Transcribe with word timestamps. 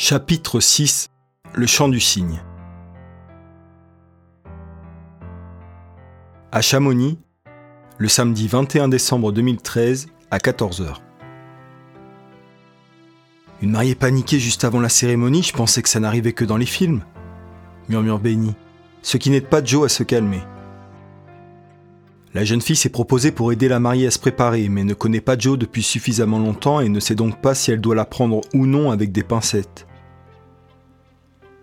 Chapitre 0.00 0.60
6 0.60 1.08
Le 1.54 1.66
chant 1.66 1.88
du 1.88 1.98
cygne 1.98 2.40
À 6.52 6.60
Chamonix, 6.60 7.18
le 7.98 8.06
samedi 8.06 8.46
21 8.46 8.86
décembre 8.86 9.32
2013 9.32 10.06
à 10.30 10.38
14h. 10.38 10.98
Une 13.60 13.72
mariée 13.72 13.96
paniquée 13.96 14.38
juste 14.38 14.62
avant 14.62 14.78
la 14.78 14.88
cérémonie, 14.88 15.42
je 15.42 15.52
pensais 15.52 15.82
que 15.82 15.88
ça 15.88 15.98
n'arrivait 15.98 16.32
que 16.32 16.44
dans 16.44 16.58
les 16.58 16.64
films, 16.64 17.02
murmure 17.88 18.20
Benny, 18.20 18.54
ce 19.02 19.16
qui 19.16 19.30
n'aide 19.30 19.48
pas 19.48 19.64
Joe 19.64 19.86
à 19.86 19.88
se 19.88 20.04
calmer. 20.04 20.42
La 22.34 22.44
jeune 22.44 22.60
fille 22.60 22.76
s'est 22.76 22.88
proposée 22.88 23.32
pour 23.32 23.50
aider 23.50 23.66
la 23.66 23.80
mariée 23.80 24.06
à 24.06 24.12
se 24.12 24.20
préparer, 24.20 24.68
mais 24.68 24.84
ne 24.84 24.94
connaît 24.94 25.20
pas 25.20 25.36
Joe 25.36 25.58
depuis 25.58 25.82
suffisamment 25.82 26.38
longtemps 26.38 26.78
et 26.78 26.88
ne 26.88 27.00
sait 27.00 27.16
donc 27.16 27.40
pas 27.40 27.56
si 27.56 27.72
elle 27.72 27.80
doit 27.80 27.96
la 27.96 28.04
prendre 28.04 28.42
ou 28.54 28.64
non 28.64 28.92
avec 28.92 29.10
des 29.10 29.24
pincettes. 29.24 29.88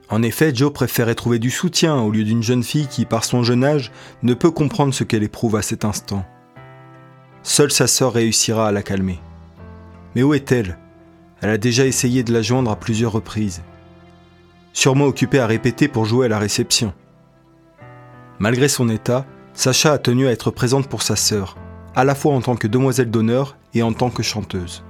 En 0.10 0.22
effet, 0.22 0.54
Joe 0.54 0.72
préférait 0.72 1.16
trouver 1.16 1.40
du 1.40 1.50
soutien 1.50 1.96
au 1.96 2.12
lieu 2.12 2.24
d'une 2.24 2.44
jeune 2.44 2.64
fille 2.64 2.88
qui, 2.88 3.06
par 3.06 3.24
son 3.24 3.44
jeune 3.44 3.64
âge, 3.64 3.92
ne 4.22 4.34
peut 4.34 4.52
comprendre 4.52 4.94
ce 4.94 5.04
qu'elle 5.04 5.24
éprouve 5.24 5.56
à 5.56 5.62
cet 5.62 5.84
instant. 5.84 6.26
Seule 7.42 7.72
sa 7.72 7.88
sœur 7.88 8.14
réussira 8.14 8.68
à 8.68 8.72
la 8.72 8.84
calmer. 8.84 9.20
Mais 10.16 10.24
où 10.24 10.34
est-elle? 10.34 10.78
Elle 11.42 11.50
a 11.50 11.58
déjà 11.58 11.86
essayé 11.86 12.24
de 12.24 12.34
la 12.34 12.42
joindre 12.42 12.72
à 12.72 12.76
plusieurs 12.76 13.12
reprises. 13.12 13.62
Sûrement 14.74 15.06
occupée 15.06 15.40
à 15.40 15.48
répéter 15.48 15.88
pour 15.88 16.06
jouer 16.06 16.26
à 16.26 16.30
la 16.30 16.40
réception. 16.40 16.94
Malgré 18.40 18.68
son 18.68 18.90
état, 18.90 19.26
Sacha 19.54 19.94
a 19.94 19.98
tenu 19.98 20.28
à 20.28 20.32
être 20.32 20.52
présente 20.52 20.88
pour 20.88 21.02
sa 21.02 21.16
sœur, 21.16 21.56
à 21.96 22.04
la 22.04 22.16
fois 22.16 22.34
en 22.34 22.42
tant 22.42 22.56
que 22.56 22.68
demoiselle 22.68 23.10
d'honneur 23.10 23.58
et 23.74 23.82
en 23.84 23.94
tant 23.94 24.10
que 24.10 24.24
chanteuse. 24.24 24.84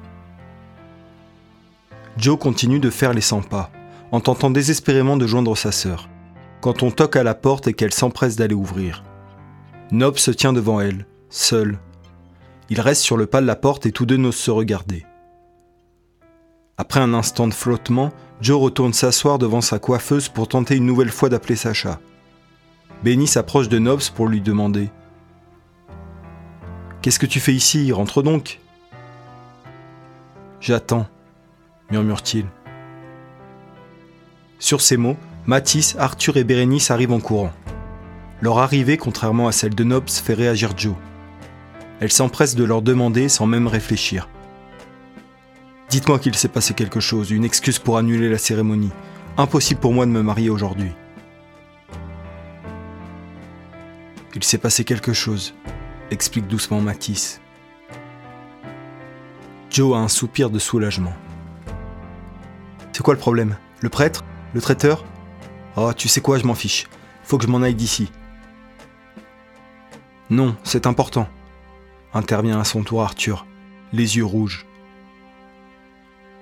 Joe 2.17 2.39
continue 2.39 2.79
de 2.79 2.89
faire 2.89 3.13
les 3.13 3.21
100 3.21 3.43
pas, 3.43 3.69
en 4.15 4.21
tentant 4.21 4.49
désespérément 4.49 5.17
de 5.17 5.27
joindre 5.27 5.57
sa 5.57 5.73
sœur, 5.73 6.07
quand 6.61 6.83
on 6.83 6.91
toque 6.91 7.17
à 7.17 7.23
la 7.23 7.35
porte 7.35 7.67
et 7.67 7.73
qu'elle 7.73 7.93
s'empresse 7.93 8.37
d'aller 8.37 8.55
ouvrir. 8.55 9.03
Nob 9.91 10.15
se 10.15 10.31
tient 10.31 10.53
devant 10.53 10.79
elle, 10.79 11.05
seul. 11.29 11.79
Il 12.69 12.79
reste 12.79 13.01
sur 13.01 13.17
le 13.17 13.25
pas 13.25 13.41
de 13.41 13.45
la 13.45 13.57
porte 13.57 13.85
et 13.85 13.91
tous 13.91 14.05
deux 14.05 14.15
n'osent 14.15 14.37
se 14.37 14.51
regarder. 14.51 15.05
Après 16.77 17.01
un 17.01 17.13
instant 17.13 17.49
de 17.49 17.53
flottement, 17.53 18.13
Joe 18.39 18.57
retourne 18.61 18.93
s'asseoir 18.93 19.37
devant 19.37 19.59
sa 19.59 19.79
coiffeuse 19.79 20.29
pour 20.29 20.47
tenter 20.47 20.77
une 20.77 20.85
nouvelle 20.85 21.11
fois 21.11 21.27
d'appeler 21.27 21.57
Sacha. 21.57 21.99
Benny 23.03 23.27
s'approche 23.27 23.67
de 23.67 23.79
Nobs 23.79 24.09
pour 24.15 24.29
lui 24.29 24.39
demander 24.39 24.91
Qu'est-ce 27.01 27.19
que 27.19 27.25
tu 27.25 27.41
fais 27.41 27.53
ici? 27.53 27.91
Rentre 27.91 28.23
donc 28.23 28.61
J'attends, 30.61 31.05
murmure-t-il. 31.91 32.45
Sur 34.59 34.81
ces 34.81 34.97
mots, 34.97 35.17
Mathis, 35.45 35.95
Arthur 35.99 36.37
et 36.37 36.43
Bérénice 36.43 36.89
arrivent 36.89 37.11
en 37.11 37.19
courant. 37.19 37.51
Leur 38.41 38.59
arrivée, 38.59 38.97
contrairement 38.97 39.47
à 39.47 39.51
celle 39.51 39.75
de 39.75 39.83
Nobs, 39.83 40.09
fait 40.09 40.33
réagir 40.33 40.77
Joe. 40.77 40.95
Elle 41.99 42.11
s'empresse 42.11 42.55
de 42.55 42.63
leur 42.63 42.81
demander 42.81 43.29
sans 43.29 43.45
même 43.45 43.67
réfléchir. 43.67 44.29
Dites-moi 45.89 46.19
qu'il 46.19 46.35
s'est 46.35 46.47
passé 46.47 46.73
quelque 46.73 46.99
chose, 46.99 47.31
une 47.31 47.45
excuse 47.45 47.79
pour 47.79 47.97
annuler 47.97 48.29
la 48.29 48.37
cérémonie. 48.37 48.91
Impossible 49.37 49.79
pour 49.79 49.93
moi 49.93 50.05
de 50.05 50.11
me 50.11 50.21
marier 50.21 50.49
aujourd'hui. 50.49 50.91
Il 54.33 54.43
s'est 54.43 54.57
passé 54.57 54.83
quelque 54.83 55.13
chose, 55.13 55.53
explique 56.11 56.47
doucement 56.47 56.81
Matisse. 56.81 57.39
Joe 59.69 59.95
a 59.95 59.99
un 59.99 60.09
soupir 60.09 60.49
de 60.49 60.59
soulagement. 60.59 61.13
C'est 62.91 63.03
quoi 63.03 63.13
le 63.13 63.19
problème? 63.19 63.55
Le 63.79 63.89
prêtre? 63.89 64.23
Le 64.55 64.61
traiteur? 64.61 65.03
Oh, 65.75 65.91
tu 65.91 66.07
sais 66.07 66.21
quoi, 66.21 66.39
je 66.39 66.45
m'en 66.45 66.55
fiche. 66.55 66.87
Faut 67.23 67.37
que 67.37 67.45
je 67.45 67.51
m'en 67.51 67.61
aille 67.61 67.75
d'ici. 67.75 68.09
Non, 70.29 70.55
c'est 70.63 70.87
important, 70.87 71.27
intervient 72.13 72.57
à 72.57 72.63
son 72.63 72.81
tour 72.81 73.03
Arthur, 73.03 73.45
les 73.91 74.15
yeux 74.15 74.23
rouges. 74.23 74.65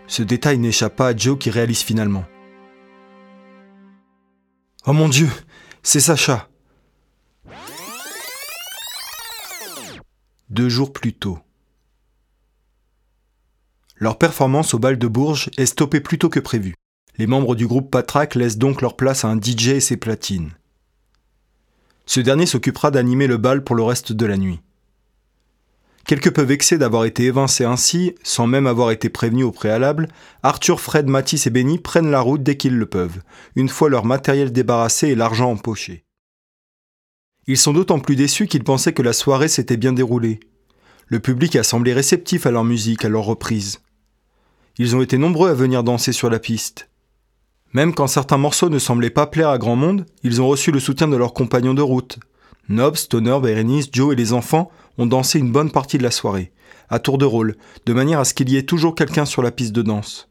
Ce 0.06 0.22
détail 0.22 0.60
n'échappe 0.60 0.96
pas 0.96 1.08
à 1.08 1.18
Joe 1.18 1.40
qui 1.40 1.50
réalise 1.50 1.82
finalement. 1.82 2.24
Oh 4.86 4.94
mon 4.94 5.10
Dieu, 5.10 5.32
c'est 5.82 6.00
Sacha. 6.00 6.48
deux 10.52 10.70
jours 10.70 10.94
plus 10.94 11.14
tôt. 11.14 11.40
Leur 13.96 14.20
performance 14.20 14.76
au 14.76 14.80
bal 14.80 15.00
de 15.00 15.08
Bourges 15.08 15.50
est 15.58 15.66
stoppée 15.66 16.00
plus 16.00 16.20
tôt 16.20 16.30
que 16.30 16.40
prévu. 16.40 16.76
Les 17.18 17.28
membres 17.28 17.56
du 17.56 17.68
groupe 17.68 17.92
Patrac 17.92 18.36
laissent 18.36 18.58
donc 18.58 18.82
leur 18.82 18.96
place 18.96 19.24
à 19.24 19.28
un 19.28 19.40
DJ 19.40 19.70
et 19.70 19.80
ses 19.80 19.98
platines. 19.98 20.52
Ce 22.06 22.20
dernier 22.20 22.46
s'occupera 22.46 22.92
d'animer 22.92 23.28
le 23.28 23.38
bal 23.38 23.64
pour 23.64 23.76
le 23.76 23.84
reste 23.84 24.12
de 24.14 24.26
la 24.26 24.38
nuit. 24.38 24.62
Quelque 26.06 26.30
peu 26.30 26.42
vexés 26.42 26.78
d'avoir 26.78 27.06
été 27.06 27.24
évincés 27.26 27.64
ainsi, 27.64 28.14
sans 28.24 28.46
même 28.46 28.68
avoir 28.68 28.92
été 28.92 29.10
prévenus 29.10 29.46
au 29.46 29.52
préalable, 29.52 30.10
Arthur, 30.42 30.82
Fred, 30.82 31.08
Mathis 31.08 31.48
et 31.48 31.50
Benny 31.50 31.80
prennent 31.80 32.12
la 32.12 32.20
route 32.20 32.44
dès 32.44 32.58
qu'ils 32.58 32.78
le 32.78 32.86
peuvent, 32.86 33.22
une 33.56 33.70
fois 33.70 33.90
leur 33.90 34.04
matériel 34.04 34.52
débarrassé 34.52 35.10
et 35.10 35.16
l'argent 35.16 35.52
empoché. 35.52 36.04
Ils 37.48 37.58
sont 37.58 37.74
d'autant 37.74 38.00
plus 38.00 38.16
déçus 38.16 38.48
qu'ils 38.48 38.64
pensaient 38.64 38.94
que 38.94 39.02
la 39.02 39.14
soirée 39.14 39.48
s'était 39.48 39.78
bien 39.78 39.94
déroulée. 39.94 40.40
Le 41.08 41.20
public 41.20 41.56
a 41.56 41.64
semblé 41.64 41.94
réceptif 41.94 42.46
à 42.46 42.52
leur 42.52 42.64
musique, 42.64 43.06
à 43.06 43.10
leur 43.10 43.24
reprise. 43.24 43.80
Ils 44.78 44.96
ont 44.96 45.02
été 45.02 45.18
nombreux 45.18 45.50
à 45.50 45.54
venir 45.54 45.84
danser 45.84 46.12
sur 46.12 46.30
la 46.30 46.40
piste. 46.40 46.90
Même 47.74 47.94
quand 47.94 48.08
certains 48.08 48.38
morceaux 48.38 48.70
ne 48.70 48.80
semblaient 48.80 49.10
pas 49.10 49.28
plaire 49.28 49.50
à 49.50 49.58
grand 49.58 49.76
monde, 49.76 50.06
ils 50.22 50.42
ont 50.42 50.48
reçu 50.48 50.72
le 50.72 50.80
soutien 50.80 51.08
de 51.08 51.16
leurs 51.16 51.34
compagnons 51.34 51.74
de 51.74 51.82
route. 51.82 52.20
Nobs, 52.70 52.96
Stoner, 52.96 53.40
Berenice, 53.42 53.90
Joe 53.92 54.14
et 54.14 54.16
les 54.16 54.32
enfants 54.32 54.72
ont 54.98 55.08
dansé 55.08 55.40
une 55.40 55.52
bonne 55.52 55.72
partie 55.72 55.98
de 55.98 56.04
la 56.04 56.12
soirée, 56.12 56.54
à 56.90 57.00
tour 57.00 57.18
de 57.18 57.26
rôle, 57.26 57.56
de 57.86 57.94
manière 57.94 58.20
à 58.20 58.26
ce 58.26 58.34
qu'il 58.34 58.50
y 58.50 58.58
ait 58.58 58.64
toujours 58.64 58.96
quelqu'un 58.96 59.26
sur 59.26 59.42
la 59.42 59.52
piste 59.52 59.74
de 59.74 59.82
danse. 59.82 60.30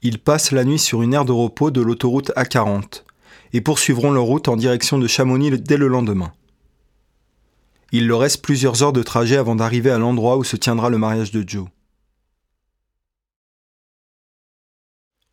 Ils 0.00 0.18
passent 0.18 0.50
la 0.50 0.64
nuit 0.64 0.80
sur 0.80 1.02
une 1.02 1.14
aire 1.14 1.24
de 1.24 1.32
repos 1.32 1.70
de 1.70 1.80
l'autoroute 1.80 2.32
A40 2.34 3.04
et 3.52 3.60
poursuivront 3.60 4.10
leur 4.10 4.24
route 4.24 4.48
en 4.48 4.56
direction 4.56 4.98
de 4.98 5.06
Chamonix 5.06 5.50
dès 5.60 5.76
le 5.76 5.86
lendemain. 5.86 6.32
Il 7.92 8.08
leur 8.08 8.20
reste 8.20 8.42
plusieurs 8.42 8.82
heures 8.82 8.94
de 8.94 9.02
trajet 9.02 9.36
avant 9.36 9.54
d'arriver 9.54 9.90
à 9.90 9.98
l'endroit 9.98 10.38
où 10.38 10.44
se 10.44 10.56
tiendra 10.56 10.88
le 10.88 10.98
mariage 10.98 11.30
de 11.30 11.46
Joe. 11.46 11.68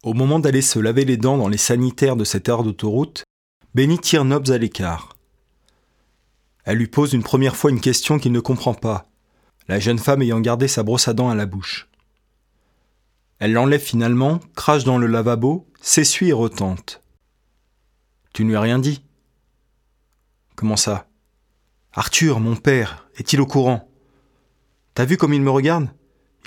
Au 0.02 0.14
moment 0.14 0.40
d'aller 0.40 0.62
se 0.62 0.80
laver 0.80 1.04
les 1.04 1.18
dents 1.18 1.38
dans 1.38 1.50
les 1.50 1.58
sanitaires 1.58 2.16
de 2.16 2.24
cette 2.24 2.48
aire 2.48 2.64
d'autoroute, 2.64 3.26
Benny 3.76 4.00
tire 4.00 4.24
Nobs 4.24 4.50
à 4.50 4.58
l'écart. 4.58 5.18
Elle 6.64 6.78
lui 6.78 6.88
pose 6.88 7.14
une 7.14 7.24
première 7.24 7.58
fois 7.58 7.70
une 7.70 7.82
question 7.82 8.18
qu'il 8.18 8.32
ne 8.32 8.40
comprend 8.40 8.74
pas, 8.74 9.10
la 9.68 9.80
jeune 9.80 10.00
femme 10.00 10.22
ayant 10.22 10.40
gardé 10.40 10.70
sa 10.70 10.84
brosse 10.84 11.10
à 11.10 11.14
dents 11.14 11.30
à 11.30 11.36
la 11.36 11.46
bouche. 11.46 11.90
Elle 13.40 13.52
l'enlève 13.52 13.82
finalement, 13.82 14.40
crache 14.56 14.86
dans 14.86 14.98
le 14.98 15.08
lavabo, 15.08 15.68
s'essuie 15.82 16.30
et 16.30 16.34
retente. 16.34 17.04
Tu 18.34 18.46
ne 18.46 18.50
lui 18.50 18.56
as 18.56 18.62
rien 18.62 18.80
dit? 18.80 19.04
Comment 20.56 20.78
ça? 20.78 21.08
Arthur, 21.92 22.40
mon 22.40 22.56
père, 22.56 23.10
est-il 23.18 23.42
au 23.42 23.46
courant? 23.46 23.90
T'as 24.94 25.06
vu 25.06 25.18
comme 25.18 25.34
il 25.34 25.42
me 25.42 25.52
regarde? 25.52 25.90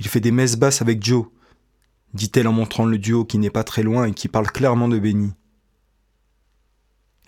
Il 0.01 0.09
fait 0.09 0.21
des 0.21 0.31
messes 0.31 0.57
basses 0.57 0.81
avec 0.81 1.03
Joe, 1.05 1.27
dit-elle 2.15 2.49
en 2.49 2.53
montrant 2.53 2.85
le 2.85 2.99
duo 2.99 3.25
qui 3.25 3.39
n'est 3.39 3.51
pas 3.51 3.65
très 3.65 3.83
loin 3.83 4.07
et 4.07 4.13
qui 4.13 4.29
parle 4.29 4.51
clairement 4.51 4.89
de 4.89 4.99
Benny. 4.99 5.33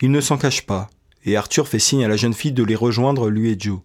Il 0.01 0.11
ne 0.11 0.21
s'en 0.21 0.37
cache 0.37 0.65
pas, 0.65 0.89
et 1.23 1.37
Arthur 1.37 1.67
fait 1.67 1.79
signe 1.79 2.03
à 2.03 2.07
la 2.07 2.17
jeune 2.17 2.33
fille 2.33 2.51
de 2.51 2.63
les 2.63 2.75
rejoindre, 2.75 3.29
lui 3.29 3.49
et 3.49 3.59
Joe. 3.59 3.79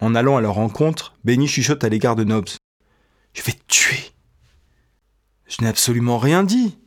En 0.00 0.14
allant 0.14 0.36
à 0.36 0.40
leur 0.40 0.54
rencontre, 0.54 1.14
Benny 1.24 1.48
chuchote 1.48 1.84
à 1.84 1.88
l'égard 1.88 2.16
de 2.16 2.24
Nobs. 2.24 2.50
Je 3.32 3.42
vais 3.42 3.52
te 3.52 3.64
tuer. 3.66 4.10
Je 5.46 5.62
n'ai 5.62 5.68
absolument 5.68 6.18
rien 6.18 6.44
dit, 6.44 6.78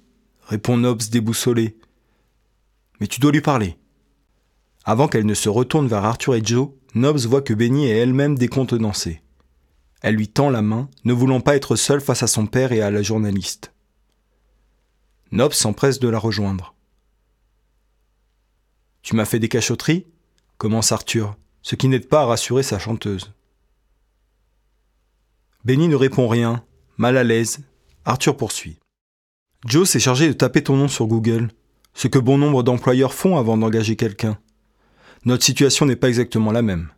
répond 0.47 0.77
Nobs 0.77 1.09
déboussolé 1.09 1.77
mais 2.99 3.07
tu 3.07 3.19
dois 3.19 3.31
lui 3.31 3.41
parler. 3.41 3.77
Avant 4.83 5.07
qu'elle 5.07 5.25
ne 5.25 5.33
se 5.33 5.49
retourne 5.49 5.87
vers 5.87 6.05
Arthur 6.05 6.35
et 6.35 6.43
Joe, 6.43 6.69
Nobs 6.93 7.19
voit 7.25 7.41
que 7.41 7.53
Benny 7.53 7.87
est 7.87 7.97
elle-même 7.97 8.37
décontenancée. 8.37 9.21
Elle 10.05 10.17
lui 10.17 10.27
tend 10.27 10.51
la 10.51 10.61
main, 10.61 10.87
ne 11.03 11.13
voulant 11.13 11.41
pas 11.41 11.55
être 11.55 11.75
seule 11.75 11.99
face 11.99 12.21
à 12.21 12.27
son 12.27 12.45
père 12.45 12.71
et 12.71 12.79
à 12.79 12.91
la 12.91 13.01
journaliste. 13.01 13.73
Nobs 15.31 15.51
s'empresse 15.51 15.97
de 15.99 16.07
la 16.07 16.19
rejoindre. 16.19 16.75
Tu 19.01 19.15
m'as 19.15 19.25
fait 19.25 19.39
des 19.39 19.49
cachotteries? 19.49 20.05
commence 20.59 20.91
Arthur, 20.91 21.35
ce 21.63 21.73
qui 21.73 21.87
n'aide 21.87 22.07
pas 22.07 22.21
à 22.21 22.25
rassurer 22.25 22.61
sa 22.61 22.77
chanteuse. 22.77 23.33
Benny 25.63 25.87
ne 25.87 25.95
répond 25.95 26.27
rien, 26.27 26.63
mal 26.97 27.17
à 27.17 27.23
l'aise. 27.23 27.61
Arthur 28.05 28.37
poursuit. 28.37 28.77
Joe 29.65 29.89
s'est 29.89 29.99
chargé 29.99 30.27
de 30.27 30.33
taper 30.33 30.63
ton 30.63 30.77
nom 30.77 30.87
sur 30.87 31.07
Google 31.07 31.49
ce 31.95 32.07
que 32.07 32.19
bon 32.19 32.37
nombre 32.37 32.61
d'employeurs 32.61 33.15
font 33.15 33.37
avant 33.37 33.57
d'engager 33.57 33.95
quelqu'un. 33.95 34.37
Notre 35.23 35.43
situation 35.43 35.87
n'est 35.87 35.95
pas 35.95 36.09
exactement 36.09 36.51
la 36.51 36.61
même. 36.61 36.91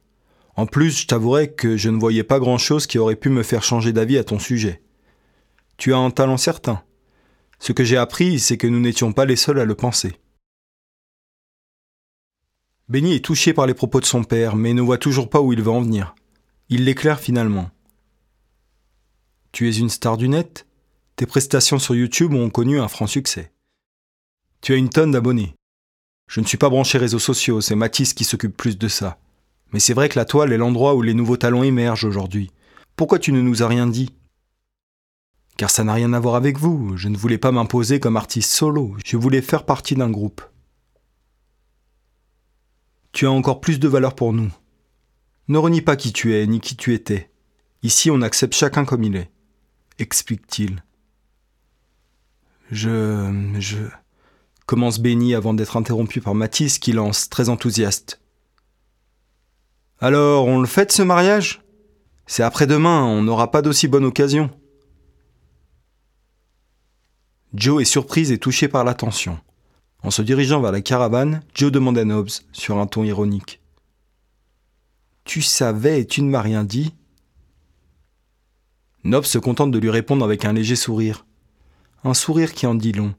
En 0.57 0.65
plus, 0.65 1.01
je 1.01 1.05
t'avouerai 1.05 1.53
que 1.53 1.77
je 1.77 1.89
ne 1.89 1.99
voyais 1.99 2.23
pas 2.23 2.39
grand-chose 2.39 2.87
qui 2.87 2.97
aurait 2.97 3.15
pu 3.15 3.29
me 3.29 3.43
faire 3.43 3.63
changer 3.63 3.93
d'avis 3.93 4.17
à 4.17 4.23
ton 4.23 4.39
sujet. 4.39 4.81
Tu 5.77 5.93
as 5.93 5.97
un 5.97 6.09
talent 6.09 6.37
certain. 6.37 6.83
Ce 7.59 7.71
que 7.73 7.83
j'ai 7.83 7.97
appris, 7.97 8.39
c'est 8.39 8.57
que 8.57 8.65
nous 8.65 8.79
n'étions 8.79 9.13
pas 9.13 9.25
les 9.25 9.35
seuls 9.35 9.59
à 9.59 9.65
le 9.65 9.75
penser. 9.75 10.19
Benny 12.89 13.13
est 13.13 13.23
touché 13.23 13.53
par 13.53 13.67
les 13.67 13.75
propos 13.75 13.99
de 13.99 14.05
son 14.05 14.23
père, 14.23 14.55
mais 14.55 14.73
ne 14.73 14.81
voit 14.81 14.97
toujours 14.97 15.29
pas 15.29 15.41
où 15.41 15.53
il 15.53 15.61
veut 15.61 15.69
en 15.69 15.81
venir. 15.81 16.15
Il 16.69 16.85
l'éclaire 16.85 17.19
finalement. 17.19 17.69
Tu 19.51 19.69
es 19.69 19.77
une 19.77 19.89
star 19.89 20.17
du 20.17 20.27
net? 20.27 20.65
Tes 21.17 21.27
prestations 21.27 21.77
sur 21.79 21.95
YouTube 21.95 22.33
ont 22.33 22.49
connu 22.49 22.79
un 22.79 22.87
franc 22.87 23.07
succès. 23.07 23.51
Tu 24.61 24.73
as 24.73 24.77
une 24.77 24.89
tonne 24.89 25.11
d'abonnés. 25.11 25.53
Je 26.27 26.39
ne 26.39 26.45
suis 26.45 26.57
pas 26.57 26.69
branché 26.69 26.97
réseaux 26.97 27.19
sociaux, 27.19 27.61
c'est 27.61 27.75
Mathis 27.75 28.15
qui 28.15 28.23
s'occupe 28.23 28.57
plus 28.57 28.77
de 28.77 28.87
ça. 28.87 29.19
Mais 29.73 29.79
c'est 29.79 29.93
vrai 29.93 30.09
que 30.09 30.17
la 30.17 30.25
toile 30.25 30.53
est 30.53 30.57
l'endroit 30.57 30.95
où 30.95 31.01
les 31.01 31.13
nouveaux 31.13 31.37
talents 31.37 31.63
émergent 31.63 32.05
aujourd'hui. 32.05 32.51
Pourquoi 32.95 33.19
tu 33.19 33.31
ne 33.31 33.41
nous 33.41 33.63
as 33.63 33.67
rien 33.67 33.87
dit? 33.87 34.11
Car 35.57 35.69
ça 35.69 35.83
n'a 35.83 35.93
rien 35.93 36.13
à 36.13 36.19
voir 36.19 36.35
avec 36.35 36.57
vous, 36.57 36.95
je 36.97 37.09
ne 37.09 37.17
voulais 37.17 37.37
pas 37.37 37.51
m'imposer 37.51 37.99
comme 37.99 38.15
artiste 38.15 38.51
solo, 38.51 38.95
je 39.03 39.17
voulais 39.17 39.41
faire 39.41 39.65
partie 39.65 39.95
d'un 39.95 40.09
groupe. 40.09 40.41
Tu 43.11 43.25
as 43.25 43.31
encore 43.31 43.59
plus 43.59 43.79
de 43.79 43.87
valeur 43.87 44.15
pour 44.15 44.33
nous. 44.33 44.53
Ne 45.47 45.57
renie 45.57 45.81
pas 45.81 45.95
qui 45.95 46.13
tu 46.13 46.35
es, 46.35 46.45
ni 46.45 46.59
qui 46.59 46.75
tu 46.75 46.93
étais. 46.93 47.31
Ici, 47.81 48.11
on 48.11 48.21
accepte 48.21 48.53
chacun 48.53 48.85
comme 48.85 49.03
il 49.03 49.15
est, 49.15 49.31
explique-t-il. 49.97 50.83
Je. 52.69 53.53
je. 53.59 53.77
commence 54.65 54.99
Benny 54.99 55.33
avant 55.33 55.53
d'être 55.53 55.77
interrompu 55.77 56.21
par 56.21 56.35
Mathis 56.35 56.79
qui 56.79 56.91
lance, 56.91 57.29
très 57.29 57.49
enthousiaste. 57.49 58.21
Alors, 59.99 60.45
on 60.45 60.59
le 60.59 60.67
fait 60.67 60.91
ce 60.91 61.01
mariage? 61.01 61.61
C'est 62.27 62.43
après-demain, 62.43 63.03
on 63.03 63.23
n'aura 63.23 63.49
pas 63.49 63.63
d'aussi 63.63 63.87
bonne 63.87 64.05
occasion. 64.05 64.51
Joe 67.55 67.81
est 67.81 67.85
surprise 67.85 68.31
et 68.31 68.37
touchée 68.37 68.67
par 68.67 68.83
l'attention. 68.83 69.39
En 70.03 70.11
se 70.11 70.21
dirigeant 70.21 70.61
vers 70.61 70.71
la 70.71 70.81
caravane, 70.81 71.41
Joe 71.55 71.71
demande 71.71 71.97
à 71.97 72.05
Nobs, 72.05 72.29
sur 72.51 72.77
un 72.77 72.85
ton 72.85 73.03
ironique. 73.03 73.59
Tu 75.23 75.41
savais 75.41 76.01
et 76.01 76.05
tu 76.05 76.21
ne 76.21 76.29
m'as 76.29 76.41
rien 76.41 76.63
dit? 76.63 76.93
Nobs 79.03 79.25
se 79.25 79.39
contente 79.39 79.71
de 79.71 79.79
lui 79.79 79.89
répondre 79.89 80.23
avec 80.23 80.45
un 80.45 80.53
léger 80.53 80.75
sourire. 80.75 81.25
Un 82.03 82.13
sourire 82.13 82.53
qui 82.53 82.67
en 82.67 82.75
dit 82.75 82.91
long. 82.91 83.15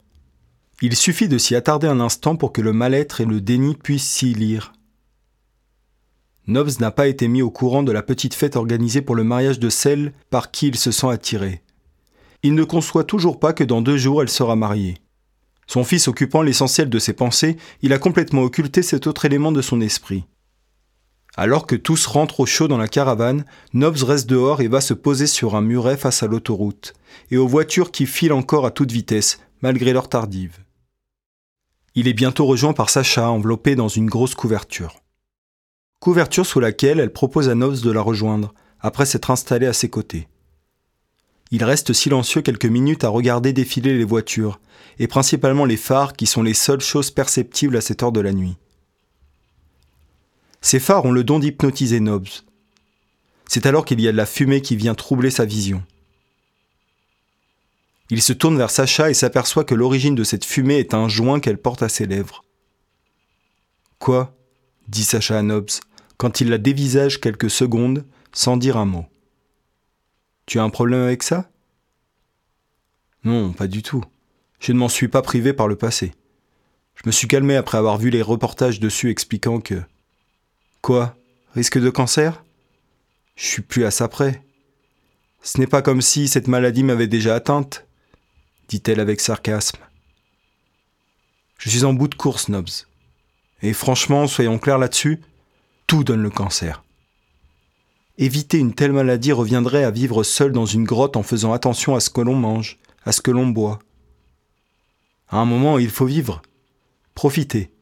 Il 0.81 0.94
suffit 0.94 1.28
de 1.28 1.38
s'y 1.38 1.56
attarder 1.56 1.88
un 1.88 1.98
instant 1.98 2.36
pour 2.36 2.52
que 2.52 2.60
le 2.60 2.72
mal-être 2.72 3.20
et 3.20 3.24
le 3.24 3.40
déni 3.40 3.74
puissent 3.74 4.08
s'y 4.08 4.32
lire. 4.32 4.72
Nobs 6.48 6.80
n'a 6.80 6.90
pas 6.90 7.08
été 7.08 7.28
mis 7.28 7.42
au 7.42 7.50
courant 7.50 7.82
de 7.82 7.92
la 7.92 8.02
petite 8.02 8.32
fête 8.32 8.56
organisée 8.56 9.02
pour 9.02 9.14
le 9.14 9.22
mariage 9.22 9.58
de 9.58 9.68
celle 9.68 10.14
par 10.30 10.50
qui 10.50 10.68
il 10.68 10.76
se 10.76 10.90
sent 10.90 11.08
attiré. 11.08 11.62
Il 12.42 12.54
ne 12.54 12.64
conçoit 12.64 13.04
toujours 13.04 13.38
pas 13.38 13.52
que 13.52 13.64
dans 13.64 13.82
deux 13.82 13.98
jours 13.98 14.22
elle 14.22 14.30
sera 14.30 14.56
mariée. 14.56 14.96
Son 15.66 15.84
fils 15.84 16.08
occupant 16.08 16.40
l'essentiel 16.40 16.88
de 16.88 16.98
ses 16.98 17.12
pensées, 17.12 17.58
il 17.82 17.92
a 17.92 17.98
complètement 17.98 18.44
occulté 18.44 18.82
cet 18.82 19.06
autre 19.06 19.26
élément 19.26 19.52
de 19.52 19.60
son 19.60 19.82
esprit. 19.82 20.24
Alors 21.36 21.66
que 21.66 21.76
tous 21.76 22.06
rentrent 22.06 22.40
au 22.40 22.46
chaud 22.46 22.66
dans 22.66 22.78
la 22.78 22.88
caravane, 22.88 23.44
Nobs 23.74 24.02
reste 24.02 24.26
dehors 24.26 24.62
et 24.62 24.68
va 24.68 24.80
se 24.80 24.94
poser 24.94 25.26
sur 25.26 25.54
un 25.54 25.60
muret 25.60 25.98
face 25.98 26.22
à 26.22 26.28
l'autoroute, 26.28 26.94
et 27.30 27.36
aux 27.36 27.46
voitures 27.46 27.90
qui 27.90 28.06
filent 28.06 28.32
encore 28.32 28.64
à 28.64 28.70
toute 28.70 28.90
vitesse, 28.90 29.38
malgré 29.60 29.92
leur 29.92 30.08
tardive. 30.08 30.56
Il 31.94 32.08
est 32.08 32.14
bientôt 32.14 32.46
rejoint 32.46 32.72
par 32.72 32.88
Sacha, 32.88 33.28
enveloppé 33.28 33.74
dans 33.74 33.88
une 33.88 34.08
grosse 34.08 34.34
couverture 34.34 35.02
couverture 36.00 36.46
sous 36.46 36.60
laquelle 36.60 37.00
elle 37.00 37.12
propose 37.12 37.48
à 37.48 37.54
Nobs 37.54 37.80
de 37.80 37.90
la 37.90 38.00
rejoindre, 38.00 38.54
après 38.80 39.06
s'être 39.06 39.30
installée 39.30 39.66
à 39.66 39.72
ses 39.72 39.88
côtés. 39.88 40.28
Il 41.50 41.64
reste 41.64 41.92
silencieux 41.92 42.42
quelques 42.42 42.66
minutes 42.66 43.04
à 43.04 43.08
regarder 43.08 43.52
défiler 43.52 43.96
les 43.96 44.04
voitures, 44.04 44.60
et 44.98 45.08
principalement 45.08 45.64
les 45.64 45.76
phares 45.76 46.12
qui 46.12 46.26
sont 46.26 46.42
les 46.42 46.54
seules 46.54 46.80
choses 46.80 47.10
perceptibles 47.10 47.76
à 47.76 47.80
cette 47.80 48.02
heure 48.02 48.12
de 48.12 48.20
la 48.20 48.32
nuit. 48.32 48.56
Ces 50.60 50.80
phares 50.80 51.04
ont 51.04 51.12
le 51.12 51.24
don 51.24 51.38
d'hypnotiser 51.38 52.00
Nobs. 52.00 52.28
C'est 53.46 53.66
alors 53.66 53.84
qu'il 53.84 54.00
y 54.00 54.08
a 54.08 54.12
de 54.12 54.16
la 54.16 54.26
fumée 54.26 54.60
qui 54.60 54.76
vient 54.76 54.94
troubler 54.94 55.30
sa 55.30 55.44
vision. 55.44 55.82
Il 58.10 58.22
se 58.22 58.32
tourne 58.32 58.56
vers 58.56 58.70
Sacha 58.70 59.10
et 59.10 59.14
s'aperçoit 59.14 59.64
que 59.64 59.74
l'origine 59.74 60.14
de 60.14 60.24
cette 60.24 60.44
fumée 60.44 60.78
est 60.78 60.94
un 60.94 61.08
joint 61.08 61.40
qu'elle 61.40 61.58
porte 61.58 61.82
à 61.82 61.88
ses 61.88 62.06
lèvres. 62.06 62.44
Quoi? 63.98 64.34
dit 64.88 65.04
Sacha 65.04 65.38
à 65.38 65.42
Nobs, 65.42 65.68
quand 66.19 66.41
il 66.41 66.50
la 66.50 66.59
dévisage 66.59 67.20
quelques 67.20 67.50
secondes 67.50 68.05
sans 68.32 68.56
dire 68.56 68.76
un 68.76 68.85
mot. 68.85 69.06
Tu 70.47 70.59
as 70.59 70.62
un 70.62 70.70
problème 70.70 71.03
avec 71.03 71.23
ça? 71.23 71.50
Non, 73.25 73.53
pas 73.53 73.67
du 73.67 73.82
tout. 73.82 74.05
Je 74.61 74.73
ne 74.73 74.79
m'en 74.79 74.88
suis 74.88 75.09
pas 75.09 75.23
privé 75.23 75.53
par 75.53 75.69
le 75.69 75.76
passé. 75.76 76.12
Je 76.97 77.03
me 77.06 77.12
suis 77.12 77.29
calmé 77.29 77.55
après 77.56 77.79
avoir 77.79 77.97
vu 77.97 78.11
les 78.11 78.23
reportages 78.23 78.81
dessus 78.81 79.11
expliquant 79.11 79.61
que. 79.61 79.81
Quoi? 80.82 81.17
Risque 81.55 81.79
de 81.79 81.91
cancer? 81.91 82.44
Je 83.37 83.47
suis 83.47 83.62
plus 83.62 83.85
à 83.85 83.91
ça 83.91 84.09
près. 84.09 84.43
Ce 85.43 85.59
n'est 85.59 85.69
pas 85.69 85.82
comme 85.82 86.03
si 86.03 86.26
cette 86.26 86.49
maladie 86.49 86.82
m'avait 86.82 87.06
déjà 87.06 87.37
atteinte, 87.37 87.87
dit-elle 88.69 88.99
avec 88.99 89.20
sarcasme. 89.20 89.79
Je 91.59 91.70
suis 91.70 91.85
en 91.85 91.93
bout 91.93 92.09
de 92.09 92.17
course, 92.17 92.49
Nobs. 92.49 92.87
Et 93.62 93.73
franchement, 93.73 94.26
soyons 94.26 94.59
clairs 94.59 94.79
là-dessus, 94.79 95.20
tout 95.88 96.05
donne 96.05 96.23
le 96.23 96.31
cancer. 96.31 96.85
Éviter 98.19 98.58
une 98.58 98.75
telle 98.75 98.93
maladie 98.93 99.32
reviendrait 99.32 99.85
à 99.85 99.90
vivre 99.90 100.23
seul 100.23 100.52
dans 100.52 100.67
une 100.67 100.85
grotte 100.85 101.17
en 101.17 101.23
faisant 101.25 101.52
attention 101.52 101.96
à 101.96 102.00
ce 102.00 102.11
que 102.11 102.20
l'on 102.20 102.37
mange, 102.37 102.79
à 103.05 103.11
ce 103.11 103.23
que 103.23 103.31
l'on 103.31 103.46
boit. 103.46 103.81
À 105.31 105.38
un 105.38 105.46
moment, 105.46 105.79
il 105.79 105.88
faut 105.88 106.05
vivre. 106.05 106.43
Profiter. 107.14 107.73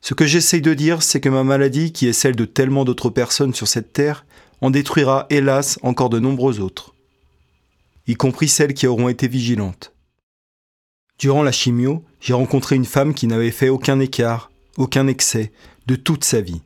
Ce 0.00 0.14
que 0.14 0.24
j'essaye 0.24 0.62
de 0.62 0.72
dire, 0.72 1.02
c'est 1.02 1.20
que 1.20 1.28
ma 1.28 1.42
maladie, 1.42 1.92
qui 1.92 2.06
est 2.06 2.12
celle 2.12 2.36
de 2.36 2.44
tellement 2.44 2.84
d'autres 2.84 3.10
personnes 3.10 3.54
sur 3.54 3.66
cette 3.66 3.92
terre, 3.92 4.24
en 4.60 4.70
détruira, 4.70 5.26
hélas, 5.30 5.78
encore 5.82 6.10
de 6.10 6.20
nombreux 6.20 6.60
autres, 6.60 6.94
y 8.06 8.14
compris 8.14 8.48
celles 8.48 8.74
qui 8.74 8.86
auront 8.86 9.08
été 9.08 9.26
vigilantes. 9.26 9.92
Durant 11.18 11.42
la 11.42 11.52
chimio, 11.52 12.04
j'ai 12.20 12.34
rencontré 12.34 12.76
une 12.76 12.84
femme 12.84 13.14
qui 13.14 13.26
n'avait 13.26 13.50
fait 13.50 13.68
aucun 13.68 13.98
écart, 13.98 14.50
aucun 14.76 15.06
excès, 15.06 15.50
de 15.86 15.96
toute 15.96 16.24
sa 16.24 16.40
vie 16.40 16.62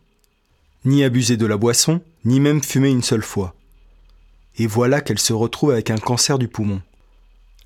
ni 0.84 1.02
abuser 1.04 1.36
de 1.36 1.46
la 1.46 1.56
boisson, 1.56 2.00
ni 2.25 2.40
même 2.40 2.62
fumer 2.62 2.90
une 2.90 3.02
seule 3.02 3.22
fois. 3.22 3.54
Et 4.56 4.66
voilà 4.66 5.00
qu'elle 5.00 5.19
se 5.19 5.32
retrouve 5.32 5.70
avec 5.70 5.90
un 5.90 5.99
cancer 5.99 6.38
du 6.38 6.49
poumon. 6.49 6.82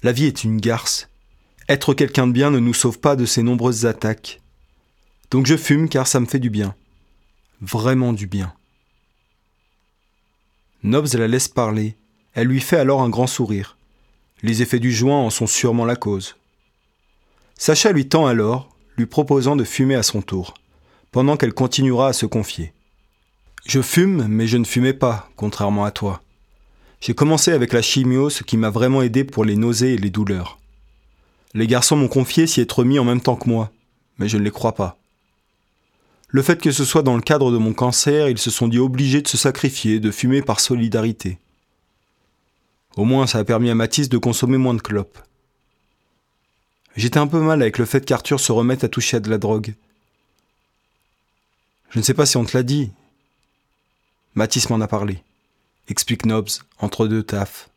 La 0.02 0.12
vie 0.12 0.26
est 0.26 0.45
une 0.45 0.61
garce. 0.61 1.09
Être 1.69 1.93
quelqu'un 1.93 2.26
de 2.26 2.33
bien 2.33 2.50
ne 2.50 2.61
nous 2.61 2.75
sauve 2.75 2.99
pas 2.99 3.16
de 3.16 3.26
ces 3.26 3.43
nombreuses 3.43 3.85
attaques. 3.85 4.40
Donc 5.31 5.47
je 5.47 5.57
fume 5.57 5.88
car 5.88 6.07
ça 6.07 6.21
me 6.21 6.26
fait 6.26 6.38
du 6.38 6.50
bien. 6.50 6.75
Vraiment 7.61 8.12
du 8.12 8.26
bien. 8.26 8.54
Nobs 10.83 11.14
la 11.14 11.28
laisse 11.28 11.49
parler. 11.49 11.97
Elle 12.35 12.47
lui 12.47 12.61
fait 12.61 12.78
alors 12.78 13.02
un 13.02 13.11
grand 13.11 13.26
sourire. 13.26 13.76
Les 14.43 14.62
effets 14.62 14.78
du 14.78 14.93
joint 14.93 15.19
en 15.19 15.31
sont 15.31 15.49
sûrement 15.49 15.85
la 15.85 15.97
cause. 15.97 16.37
Sacha 17.57 17.90
lui 17.90 18.09
tend 18.09 18.26
alors, 18.26 18.75
lui 18.97 19.07
proposant 19.07 19.57
de 19.57 19.64
fumer 19.64 19.97
à 19.97 20.04
son 20.04 20.23
tour, 20.23 20.54
pendant 21.11 21.37
qu'elle 21.37 21.52
continuera 21.52 22.09
à 22.09 22.12
se 22.12 22.26
confier. 22.26 22.73
Je 23.67 23.83
fume, 23.83 24.27
mais 24.29 24.47
je 24.47 24.57
ne 24.57 24.65
fumais 24.65 24.95
pas, 24.95 25.31
contrairement 25.37 25.85
à 25.85 25.91
toi. 25.91 26.23
J'ai 27.00 27.15
commencé 27.15 27.53
avec 27.53 27.73
la 27.73 27.83
chimio, 27.83 28.31
ce 28.31 28.43
qui 28.43 28.57
m'a 28.57 28.71
vraiment 28.71 29.03
aidé 29.03 29.25
pour 29.25 29.45
les 29.45 29.57
nausées 29.57 29.95
et 29.95 29.99
les 29.99 30.11
douleurs. 30.11 30.59
Les 31.55 31.67
garçons 31.67 31.97
m'ont 31.97 32.09
confié 32.09 32.47
s'y 32.47 32.61
être 32.61 32.85
mis 32.85 32.99
en 32.99 33.05
même 33.05 33.21
temps 33.21 33.37
que 33.37 33.49
moi, 33.49 33.71
mais 34.19 34.29
je 34.29 34.37
ne 34.37 34.43
les 34.43 34.50
crois 34.50 34.75
pas. 34.75 34.99
Le 36.29 36.43
fait 36.43 36.61
que 36.61 36.73
ce 36.73 36.85
soit 36.85 37.03
dans 37.03 37.17
le 37.17 37.23
cadre 37.23 37.50
de 37.50 37.57
mon 37.57 37.73
cancer, 37.73 38.29
ils 38.29 38.38
se 38.38 38.50
sont 38.50 38.69
dit 38.69 38.79
obligés 38.79 39.23
de 39.23 39.29
se 39.29 39.38
sacrifier, 39.38 39.99
de 39.99 40.11
fumer 40.11 40.43
par 40.43 40.61
solidarité. 40.61 41.38
Au 42.97 43.05
moins, 43.05 43.27
ça 43.27 43.38
a 43.38 43.45
permis 43.45 43.71
à 43.71 43.75
Mathis 43.75 44.09
de 44.09 44.19
consommer 44.19 44.59
moins 44.59 44.75
de 44.75 44.83
clopes. 44.83 45.19
J'étais 46.97 47.19
un 47.19 47.29
peu 47.29 47.41
mal 47.41 47.62
avec 47.62 47.79
le 47.79 47.85
fait 47.85 48.05
qu'Arthur 48.05 48.41
se 48.41 48.53
remette 48.53 48.85
à 48.85 48.88
toucher 48.88 49.19
à 49.19 49.21
de 49.21 49.31
la 49.31 49.38
drogue. 49.38 49.75
Je 51.91 51.99
ne 51.99 52.05
sais 52.05 52.12
pas 52.12 52.27
si 52.27 52.37
on 52.37 52.45
te 52.45 52.57
l'a 52.57 52.62
dit, 52.62 52.91
Mathis 54.38 54.71
m'en 54.71 54.80
a 54.80 54.87
parlé, 54.87 55.25
explique 55.88 56.25
Nobs, 56.25 56.49
entre 56.78 57.09
deux 57.09 57.25
tafs. 57.25 57.68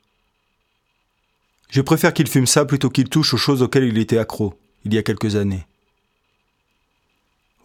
Je 1.71 1.81
préfère 1.81 2.13
qu'il 2.13 2.27
fume 2.27 2.45
ça 2.45 2.65
plutôt 2.65 2.91
qu'il 2.91 3.09
touche 3.09 3.33
aux 3.33 3.37
choses 3.37 3.63
auxquelles 3.63 3.85
il 3.85 3.97
était 3.97 4.19
accro, 4.19 4.53
il 4.85 4.93
y 4.93 4.99
a 4.99 5.01
quelques 5.01 5.35
années. 5.35 5.65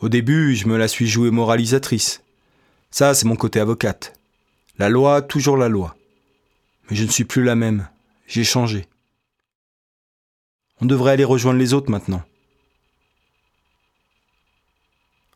Au 0.00 0.08
début, 0.08 0.56
je 0.56 0.66
me 0.66 0.78
la 0.78 0.88
suis 0.88 1.08
jouée 1.08 1.30
moralisatrice. 1.30 2.22
Ça, 2.90 3.12
c'est 3.12 3.26
mon 3.26 3.36
côté 3.36 3.60
avocate. 3.60 4.18
La 4.78 4.88
loi, 4.88 5.20
toujours 5.20 5.58
la 5.58 5.68
loi. 5.68 5.94
Mais 6.88 6.96
je 6.96 7.04
ne 7.04 7.10
suis 7.10 7.24
plus 7.24 7.44
la 7.44 7.54
même. 7.54 7.90
J'ai 8.26 8.44
changé. 8.44 8.88
On 10.80 10.86
devrait 10.86 11.12
aller 11.12 11.24
rejoindre 11.24 11.58
les 11.58 11.74
autres 11.74 11.90
maintenant. 11.90 12.22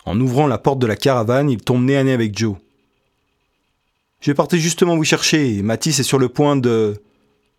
En 0.06 0.18
ouvrant 0.18 0.46
la 0.46 0.56
porte 0.56 0.78
de 0.78 0.86
la 0.86 0.96
caravane, 0.96 1.50
il 1.50 1.60
tombe 1.60 1.84
nez 1.84 1.98
à 1.98 2.04
nez 2.04 2.14
avec 2.14 2.38
Joe. 2.38 2.56
Je 4.20 4.32
partais 4.32 4.58
justement 4.58 4.96
vous 4.96 5.04
chercher. 5.04 5.62
Mathis 5.62 5.98
est 5.98 6.04
sur 6.04 6.18
le 6.18 6.28
point 6.28 6.56
de. 6.56 7.02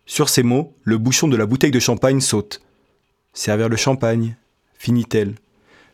Sur 0.06 0.28
ces 0.28 0.42
mots, 0.42 0.74
le 0.84 0.98
bouchon 0.98 1.28
de 1.28 1.36
la 1.36 1.46
bouteille 1.46 1.70
de 1.70 1.80
champagne 1.80 2.20
saute. 2.20 2.60
Servir 3.32 3.68
le 3.68 3.76
champagne, 3.76 4.36
finit-elle. 4.78 5.34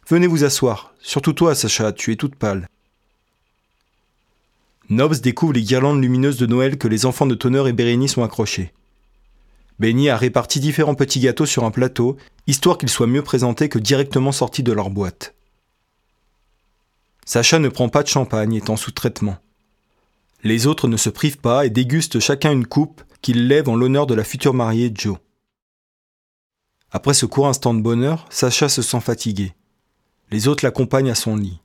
Venez 0.08 0.26
vous 0.26 0.44
asseoir, 0.44 0.94
surtout 1.00 1.34
toi, 1.34 1.54
Sacha, 1.54 1.92
tu 1.92 2.12
es 2.12 2.16
toute 2.16 2.34
pâle. 2.34 2.66
Nobs 4.88 5.20
découvre 5.20 5.52
les 5.52 5.62
guirlandes 5.62 6.00
lumineuses 6.00 6.38
de 6.38 6.46
Noël 6.46 6.78
que 6.78 6.88
les 6.88 7.04
enfants 7.04 7.26
de 7.26 7.34
Tonneur 7.34 7.68
et 7.68 7.74
Bérénice 7.74 8.16
ont 8.16 8.24
accrochées. 8.24 8.72
Benny 9.78 10.08
a 10.08 10.16
réparti 10.16 10.60
différents 10.60 10.94
petits 10.94 11.20
gâteaux 11.20 11.46
sur 11.46 11.64
un 11.64 11.70
plateau, 11.70 12.16
histoire 12.46 12.78
qu'ils 12.78 12.88
soient 12.88 13.06
mieux 13.06 13.22
présentés 13.22 13.68
que 13.68 13.78
directement 13.78 14.32
sortis 14.32 14.62
de 14.62 14.72
leur 14.72 14.90
boîte. 14.90 15.34
Sacha 17.26 17.58
ne 17.58 17.68
prend 17.68 17.90
pas 17.90 18.02
de 18.02 18.08
champagne, 18.08 18.54
étant 18.54 18.76
sous 18.76 18.90
traitement. 18.90 19.36
Les 20.44 20.66
autres 20.66 20.88
ne 20.88 20.96
se 20.96 21.10
privent 21.10 21.38
pas 21.38 21.66
et 21.66 21.70
dégustent 21.70 22.20
chacun 22.20 22.52
une 22.52 22.66
coupe 22.66 23.02
qu'ils 23.22 23.48
lèvent 23.48 23.68
en 23.68 23.76
l'honneur 23.76 24.06
de 24.06 24.14
la 24.14 24.24
future 24.24 24.54
mariée 24.54 24.92
Joe. 24.94 25.18
Après 26.90 27.14
ce 27.14 27.26
court 27.26 27.48
instant 27.48 27.74
de 27.74 27.82
bonheur, 27.82 28.26
Sacha 28.30 28.68
se 28.68 28.82
sent 28.82 29.00
fatigué. 29.00 29.54
Les 30.30 30.48
autres 30.48 30.64
l'accompagnent 30.64 31.10
à 31.10 31.14
son 31.14 31.36
lit. 31.36 31.60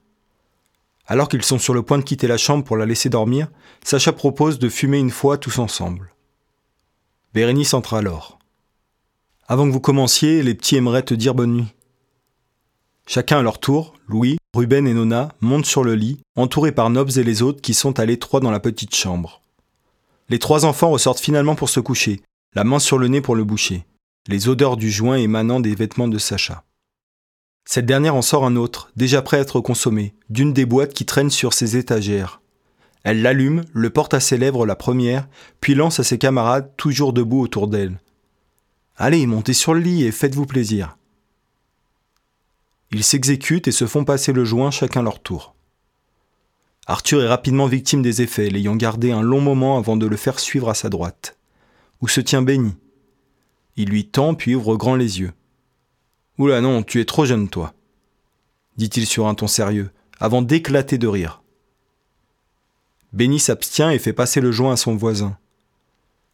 Alors 1.06 1.28
qu'ils 1.28 1.44
sont 1.44 1.60
sur 1.60 1.74
le 1.74 1.84
point 1.84 1.98
de 1.98 2.04
quitter 2.04 2.28
la 2.28 2.38
chambre 2.38 2.64
pour 2.64 2.78
la 2.78 2.86
laisser 2.86 3.10
dormir, 3.10 3.50
Sacha 3.84 4.12
propose 4.14 4.58
de 4.58 4.70
fumer 4.70 5.00
une 5.00 5.12
fois 5.12 5.38
tous 5.38 5.60
ensemble. 5.60 6.14
Bérénice 7.34 7.74
entre 7.74 7.94
alors. 7.94 8.40
Avant 9.48 9.68
que 9.68 9.74
vous 9.74 9.82
commenciez, 9.82 10.42
les 10.44 10.56
petits 10.56 10.78
aimeraient 10.78 11.04
te 11.04 11.14
dire 11.14 11.36
bonne 11.36 11.54
nuit. 11.54 11.74
Chacun 13.06 13.40
à 13.40 13.42
leur 13.42 13.60
tour, 13.60 13.94
Louis, 14.08 14.38
Ruben 14.54 14.88
et 14.88 14.94
Nona 14.94 15.30
montent 15.42 15.66
sur 15.66 15.84
le 15.84 15.96
lit, 15.96 16.20
entourés 16.36 16.72
par 16.72 16.90
Nobs 16.90 17.18
et 17.18 17.24
les 17.24 17.42
autres 17.42 17.62
qui 17.62 17.74
sont 17.74 18.00
à 18.00 18.06
l'étroit 18.06 18.40
dans 18.40 18.52
la 18.52 18.60
petite 18.60 18.96
chambre. 18.96 19.42
Les 20.30 20.40
trois 20.40 20.66
enfants 20.66 20.90
ressortent 20.90 21.20
finalement 21.20 21.56
pour 21.56 21.70
se 21.70 21.80
coucher, 21.80 22.22
la 22.56 22.64
main 22.64 22.80
sur 22.80 22.98
le 22.98 23.08
nez 23.08 23.22
pour 23.22 23.36
le 23.36 23.44
boucher, 23.44 23.86
les 24.28 24.48
odeurs 24.48 24.78
du 24.78 24.90
joint 24.90 25.18
émanant 25.18 25.60
des 25.60 25.76
vêtements 25.76 26.08
de 26.08 26.18
Sacha. 26.18 26.64
Cette 27.66 27.86
dernière 27.86 28.16
en 28.16 28.22
sort 28.22 28.46
un 28.46 28.56
autre, 28.56 28.92
déjà 28.96 29.22
prêt 29.22 29.38
à 29.38 29.42
être 29.42 29.60
consommé, 29.60 30.14
d'une 30.30 30.54
des 30.54 30.66
boîtes 30.66 30.94
qui 30.94 31.06
traînent 31.06 31.30
sur 31.30 31.54
ses 31.54 31.78
étagères. 31.78 32.42
Elle 33.04 33.22
l'allume, 33.22 33.64
le 33.74 33.90
porte 33.90 34.14
à 34.14 34.20
ses 34.20 34.38
lèvres 34.38 34.66
la 34.66 34.76
première, 34.76 35.28
puis 35.60 35.76
lance 35.76 36.00
à 36.00 36.04
ses 36.04 36.18
camarades 36.18 36.72
toujours 36.78 37.12
debout 37.12 37.42
autour 37.42 37.68
d'elle. 37.68 38.00
Allez, 38.96 39.26
montez 39.26 39.54
sur 39.54 39.74
le 39.74 39.82
lit 39.82 40.04
et 40.04 40.12
faites-vous 40.12 40.46
plaisir. 40.46 40.98
Ils 42.94 43.04
s'exécutent 43.04 43.68
et 43.68 43.72
se 43.72 43.88
font 43.88 44.06
passer 44.06 44.34
le 44.34 44.46
joint 44.46 44.70
chacun 44.70 45.02
leur 45.02 45.20
tour. 45.20 45.56
Arthur 46.86 47.24
est 47.24 47.28
rapidement 47.28 47.66
victime 47.66 48.04
des 48.04 48.22
effets, 48.22 48.52
l'ayant 48.52 48.76
gardé 48.76 49.12
un 49.12 49.24
long 49.24 49.42
moment 49.42 49.78
avant 49.78 49.98
de 49.98 50.06
le 50.06 50.16
faire 50.16 50.40
suivre 50.40 50.70
à 50.70 50.76
sa 50.76 50.90
droite. 50.90 51.38
Où 52.02 52.08
se 52.08 52.22
tient 52.22 52.44
Benny? 52.44 52.76
Il 53.78 53.90
lui 53.90 54.08
tend 54.08 54.36
puis 54.36 54.54
ouvre 54.54 54.78
grand 54.78 54.96
les 54.96 55.20
yeux. 55.22 55.34
Oula 56.38 56.62
non, 56.62 56.84
tu 56.84 57.00
es 57.02 57.06
trop 57.06 57.26
jeune, 57.26 57.50
toi, 57.50 57.74
dit-il 58.78 59.08
sur 59.08 59.28
un 59.28 59.34
ton 59.34 59.48
sérieux, 59.48 59.90
avant 60.20 60.44
d'éclater 60.44 61.00
de 61.00 61.08
rire. 61.08 61.42
Benny 63.12 63.40
s'abstient 63.40 63.92
et 63.92 64.00
fait 64.00 64.14
passer 64.14 64.40
le 64.40 64.52
joint 64.52 64.74
à 64.74 64.78
son 64.78 64.96
voisin. 64.96 65.38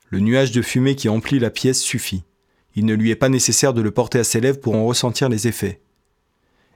Le 0.07 0.19
nuage 0.19 0.51
de 0.51 0.61
fumée 0.61 0.95
qui 0.95 1.07
emplit 1.07 1.39
la 1.39 1.51
pièce 1.51 1.81
suffit. 1.81 2.23
Il 2.75 2.85
ne 2.85 2.95
lui 2.95 3.11
est 3.11 3.15
pas 3.15 3.29
nécessaire 3.29 3.73
de 3.73 3.81
le 3.81 3.91
porter 3.91 4.19
à 4.19 4.23
ses 4.23 4.41
lèvres 4.41 4.59
pour 4.59 4.75
en 4.75 4.85
ressentir 4.85 5.29
les 5.29 5.47
effets. 5.47 5.81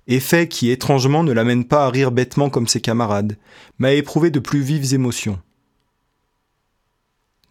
Effets 0.08 0.48
qui 0.48 0.70
étrangement 0.70 1.24
ne 1.24 1.32
l'amènent 1.32 1.66
pas 1.66 1.86
à 1.86 1.90
rire 1.90 2.12
bêtement 2.12 2.50
comme 2.50 2.68
ses 2.68 2.82
camarades, 2.82 3.38
mais 3.80 3.90
à 3.90 3.94
éprouver 3.94 4.32
de 4.32 4.40
plus 4.40 4.62
vives 4.62 4.94
émotions. 4.94 5.40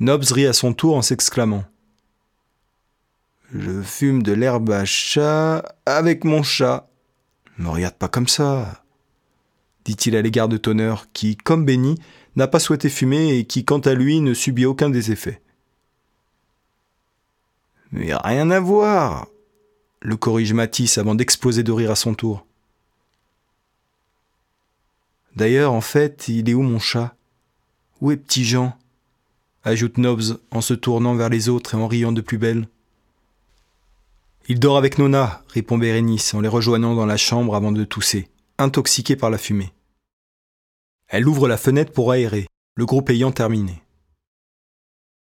Nobs 0.01 0.31
rit 0.31 0.47
à 0.47 0.53
son 0.53 0.73
tour 0.73 0.97
en 0.97 1.03
s'exclamant 1.03 1.65
je 3.55 3.83
fume 3.83 4.23
de 4.23 4.33
l'herbe 4.33 4.71
à 4.71 4.85
chat 4.85 5.63
avec 5.85 6.25
mon 6.25 6.43
chat. 6.43 6.89
Ne 7.59 7.65
me 7.65 7.71
regarde 7.71 7.95
pas 7.95 8.09
comme 8.09 8.29
ça, 8.29 8.83
dit-il 9.85 10.17
à 10.17 10.23
l'égard 10.23 10.49
de 10.49 10.57
Tonneur, 10.57 11.09
qui, 11.13 11.37
comme 11.37 11.67
Benny, 11.67 11.97
n'a 12.35 12.49
pas 12.49 12.61
souhaité 12.61 12.89
fumer 12.89 13.37
et 13.37 13.45
qui, 13.45 13.65
quant 13.65 13.81
à 13.81 13.93
lui, 13.93 14.21
ne 14.21 14.33
subit 14.33 14.65
aucun 14.65 14.89
des 14.89 15.13
effets. 15.13 15.43
Mais 17.91 18.15
rien 18.15 18.51
à 18.51 18.59
voir, 18.59 19.27
le 20.03 20.17
corrige 20.17 20.53
Matisse 20.53 20.99
avant 20.99 21.15
d'exploser 21.15 21.63
de 21.63 21.73
rire 21.73 21.91
à 21.91 21.97
son 21.97 22.15
tour. 22.15 22.45
D'ailleurs, 25.37 25.73
en 25.73 25.81
fait, 25.81 26.29
il 26.29 26.49
est 26.51 26.55
où 26.55 26.63
mon 26.63 26.79
chat? 26.79 27.15
Où 28.01 28.11
est 28.11 28.17
petit 28.17 28.45
Jean? 28.45 28.77
Ajoute 29.65 29.99
Nobs 29.99 30.41
en 30.51 30.61
se 30.61 30.75
tournant 30.75 31.15
vers 31.15 31.29
les 31.29 31.49
autres 31.49 31.75
et 31.75 31.79
en 31.79 31.87
riant 31.87 32.13
de 32.13 32.21
plus 32.21 32.37
belle. 32.37 32.69
Il 34.49 34.59
dort 34.59 34.77
avec 34.77 34.99
Nona, 34.99 35.43
répond 35.49 35.79
Bérénice 35.79 36.35
en 36.35 36.41
les 36.41 36.49
rejoignant 36.49 36.97
dans 36.97 37.07
la 37.07 37.17
chambre 37.17 37.55
avant 37.55 37.71
de 37.71 37.85
tousser, 37.85 38.29
intoxiquée 38.59 39.15
par 39.15 39.31
la 39.31 39.39
fumée. 39.39 39.73
Elle 41.07 41.29
ouvre 41.29 41.47
la 41.47 41.57
fenêtre 41.57 41.93
pour 41.93 42.11
aérer, 42.11 42.49
le 42.75 42.87
groupe 42.87 43.09
ayant 43.11 43.31
terminé. 43.31 43.83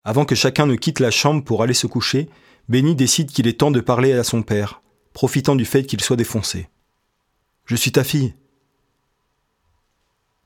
Avant 0.04 0.24
que 0.24 0.36
chacun 0.36 0.66
ne 0.66 0.76
quitte 0.76 1.00
la 1.00 1.10
chambre 1.10 1.42
pour 1.42 1.62
aller 1.62 1.74
se 1.74 1.88
coucher, 1.88 2.30
Benny 2.70 2.94
décide 2.94 3.32
qu'il 3.32 3.48
est 3.48 3.58
temps 3.58 3.72
de 3.72 3.80
parler 3.80 4.12
à 4.12 4.22
son 4.22 4.42
père, 4.42 4.80
profitant 5.12 5.56
du 5.56 5.64
fait 5.64 5.82
qu'il 5.82 6.00
soit 6.00 6.14
défoncé. 6.14 6.68
Je 7.66 7.74
suis 7.74 7.90
ta 7.90 8.04
fille. 8.04 8.36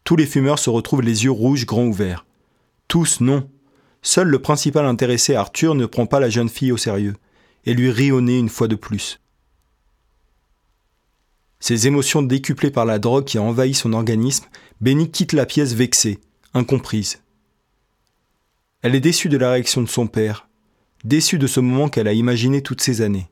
Tous 0.04 0.16
les 0.16 0.24
fumeurs 0.24 0.58
se 0.58 0.70
retrouvent 0.70 1.02
les 1.02 1.24
yeux 1.24 1.30
rouges 1.30 1.66
grands 1.66 1.84
ouverts. 1.84 2.24
Tous 2.88 3.20
non. 3.20 3.50
Seul 4.00 4.28
le 4.28 4.38
principal 4.38 4.86
intéressé 4.86 5.34
Arthur 5.34 5.74
ne 5.74 5.84
prend 5.84 6.06
pas 6.06 6.18
la 6.18 6.30
jeune 6.30 6.48
fille 6.48 6.72
au 6.72 6.78
sérieux 6.78 7.14
et 7.66 7.74
lui 7.74 7.90
rit 7.90 8.08
une 8.08 8.48
fois 8.48 8.68
de 8.68 8.76
plus. 8.76 9.20
Ses 11.60 11.86
émotions 11.86 12.22
décuplées 12.22 12.70
par 12.70 12.86
la 12.86 12.98
drogue 12.98 13.26
qui 13.26 13.36
a 13.36 13.42
envahi 13.42 13.74
son 13.74 13.92
organisme, 13.92 14.46
Benny 14.80 15.10
quitte 15.10 15.34
la 15.34 15.44
pièce 15.44 15.74
vexée, 15.74 16.20
incomprise. 16.54 17.22
Elle 18.80 18.94
est 18.94 19.00
déçue 19.00 19.28
de 19.28 19.36
la 19.36 19.50
réaction 19.50 19.82
de 19.82 19.88
son 19.88 20.06
père, 20.06 20.48
déçue 21.04 21.38
de 21.38 21.46
ce 21.46 21.60
moment 21.60 21.88
qu'elle 21.88 22.08
a 22.08 22.12
imaginé 22.12 22.62
toutes 22.62 22.80
ces 22.80 23.02
années. 23.02 23.28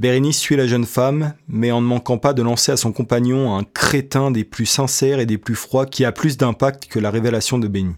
Bérénice 0.00 0.38
suit 0.38 0.56
la 0.56 0.66
jeune 0.66 0.86
femme, 0.86 1.34
mais 1.46 1.70
en 1.70 1.80
ne 1.80 1.86
manquant 1.86 2.18
pas 2.18 2.32
de 2.32 2.42
lancer 2.42 2.72
à 2.72 2.76
son 2.76 2.92
compagnon 2.92 3.56
un 3.56 3.62
crétin 3.62 4.30
des 4.30 4.44
plus 4.44 4.66
sincères 4.66 5.20
et 5.20 5.26
des 5.26 5.38
plus 5.38 5.54
froids 5.54 5.86
qui 5.86 6.04
a 6.04 6.12
plus 6.12 6.36
d'impact 6.36 6.86
que 6.86 6.98
la 6.98 7.10
révélation 7.10 7.58
de 7.58 7.68
Benny. 7.68 7.94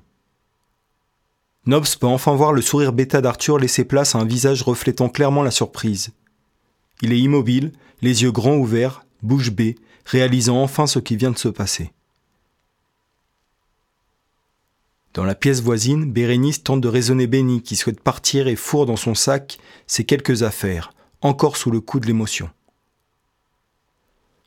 Nobs 1.65 1.97
peut 1.99 2.07
enfin 2.07 2.35
voir 2.35 2.53
le 2.53 2.63
sourire 2.63 2.93
bêta 2.93 3.21
d'Arthur 3.21 3.59
laisser 3.59 3.85
place 3.85 4.15
à 4.15 4.19
un 4.19 4.25
visage 4.25 4.63
reflétant 4.63 5.09
clairement 5.09 5.43
la 5.43 5.51
surprise. 5.51 6.11
Il 7.03 7.13
est 7.13 7.19
immobile, 7.19 7.73
les 8.03 8.23
yeux 8.23 8.31
grands 8.31 8.57
ouverts, 8.57 9.05
bouche 9.23 9.51
bée, 9.51 9.77
réalisant 10.05 10.63
enfin 10.63 10.87
ce 10.87 10.99
qui 10.99 11.17
vient 11.17 11.33
de 11.33 11.39
se 11.39 11.49
passer. 11.49 11.93
Dans 15.17 15.25
la 15.25 15.35
pièce 15.35 15.63
voisine, 15.63 16.13
Bérénice 16.13 16.63
tente 16.63 16.83
de 16.83 16.89
raisonner 16.89 17.27
Benny 17.27 17.63
qui 17.63 17.75
souhaite 17.75 18.03
partir 18.03 18.49
et 18.49 18.55
fourre 18.55 18.85
dans 18.85 18.97
son 18.97 19.15
sac 19.15 19.57
ses 19.87 20.05
quelques 20.05 20.43
affaires, 20.43 20.93
encore 21.23 21.57
sous 21.57 21.71
le 21.71 21.81
coup 21.81 22.01
de 22.01 22.07
l'émotion. 22.07 22.51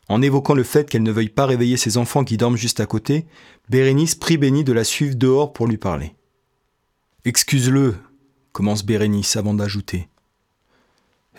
En 0.10 0.22
évoquant 0.22 0.54
le 0.54 0.62
fait 0.62 0.88
qu'elle 0.88 1.02
ne 1.02 1.12
veuille 1.12 1.30
pas 1.30 1.48
réveiller 1.48 1.76
ses 1.76 1.98
enfants 1.98 2.24
qui 2.24 2.38
dorment 2.38 2.56
juste 2.56 2.80
à 2.82 2.86
côté, 2.86 3.26
Bérénice 3.70 4.14
prie 4.14 4.38
Benny 4.38 4.64
de 4.64 4.72
la 4.72 4.84
suivre 4.84 5.16
dehors 5.16 5.54
pour 5.54 5.66
lui 5.66 5.78
parler. 5.78 6.14
Excuse-le, 7.26 7.96
commence 8.52 8.86
Bérénice 8.86 9.38
avant 9.38 9.56
d'ajouter. 9.56 10.08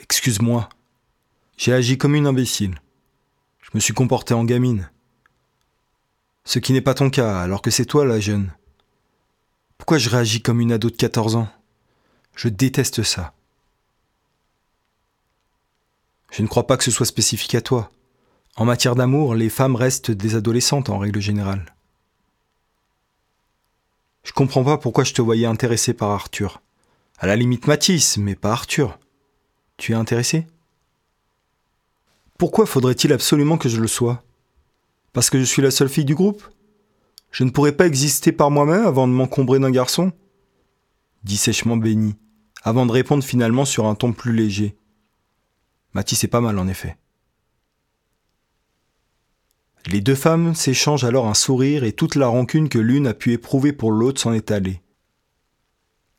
Excuse-moi. 0.02 0.68
J'ai 1.56 1.72
agi 1.72 1.98
comme 1.98 2.16
une 2.16 2.26
imbécile. 2.26 2.80
Je 3.62 3.70
me 3.74 3.78
suis 3.78 3.94
comporté 3.94 4.34
en 4.34 4.42
gamine. 4.42 4.90
Ce 6.42 6.58
qui 6.58 6.72
n'est 6.72 6.80
pas 6.80 6.94
ton 6.94 7.10
cas, 7.10 7.38
alors 7.38 7.62
que 7.62 7.70
c'est 7.70 7.84
toi 7.84 8.04
la 8.04 8.18
jeune. 8.18 8.50
Pourquoi 9.80 9.96
je 9.96 10.10
réagis 10.10 10.42
comme 10.42 10.60
une 10.60 10.72
ado 10.72 10.90
de 10.90 10.94
14 10.94 11.36
ans? 11.36 11.48
Je 12.36 12.48
déteste 12.48 13.02
ça. 13.02 13.32
Je 16.30 16.42
ne 16.42 16.48
crois 16.48 16.66
pas 16.66 16.76
que 16.76 16.84
ce 16.84 16.90
soit 16.90 17.06
spécifique 17.06 17.54
à 17.54 17.62
toi. 17.62 17.90
En 18.56 18.66
matière 18.66 18.94
d'amour, 18.94 19.34
les 19.34 19.48
femmes 19.48 19.76
restent 19.76 20.10
des 20.10 20.34
adolescentes 20.34 20.90
en 20.90 20.98
règle 20.98 21.20
générale. 21.20 21.74
Je 24.22 24.32
comprends 24.32 24.64
pas 24.64 24.76
pourquoi 24.76 25.02
je 25.02 25.14
te 25.14 25.22
voyais 25.22 25.46
intéressé 25.46 25.94
par 25.94 26.10
Arthur. 26.10 26.60
À 27.18 27.26
la 27.26 27.34
limite 27.34 27.66
Matisse, 27.66 28.18
mais 28.18 28.34
pas 28.34 28.52
Arthur. 28.52 28.98
Tu 29.78 29.92
es 29.92 29.96
intéressé? 29.96 30.46
Pourquoi 32.36 32.66
faudrait-il 32.66 33.14
absolument 33.14 33.56
que 33.56 33.70
je 33.70 33.80
le 33.80 33.88
sois? 33.88 34.22
Parce 35.14 35.30
que 35.30 35.38
je 35.38 35.44
suis 35.44 35.62
la 35.62 35.70
seule 35.70 35.88
fille 35.88 36.04
du 36.04 36.14
groupe? 36.14 36.44
Je 37.30 37.44
ne 37.44 37.50
pourrais 37.50 37.72
pas 37.72 37.86
exister 37.86 38.32
par 38.32 38.50
moi-même 38.50 38.86
avant 38.86 39.06
de 39.06 39.12
m'encombrer 39.12 39.58
d'un 39.58 39.70
garçon 39.70 40.12
dit 41.24 41.36
sèchement 41.36 41.76
Benny, 41.76 42.16
avant 42.62 42.86
de 42.86 42.92
répondre 42.92 43.24
finalement 43.24 43.64
sur 43.64 43.86
un 43.86 43.94
ton 43.94 44.12
plus 44.12 44.32
léger. 44.32 44.76
Matisse 45.92 46.24
est 46.24 46.28
pas 46.28 46.40
mal 46.40 46.58
en 46.58 46.68
effet. 46.68 46.96
Les 49.86 50.00
deux 50.00 50.14
femmes 50.14 50.54
s'échangent 50.54 51.04
alors 51.04 51.26
un 51.26 51.34
sourire 51.34 51.84
et 51.84 51.92
toute 51.92 52.14
la 52.14 52.26
rancune 52.26 52.68
que 52.68 52.78
l'une 52.78 53.06
a 53.06 53.14
pu 53.14 53.32
éprouver 53.32 53.72
pour 53.72 53.92
l'autre 53.92 54.20
s'en 54.20 54.32
est 54.32 54.50
allée. 54.50 54.82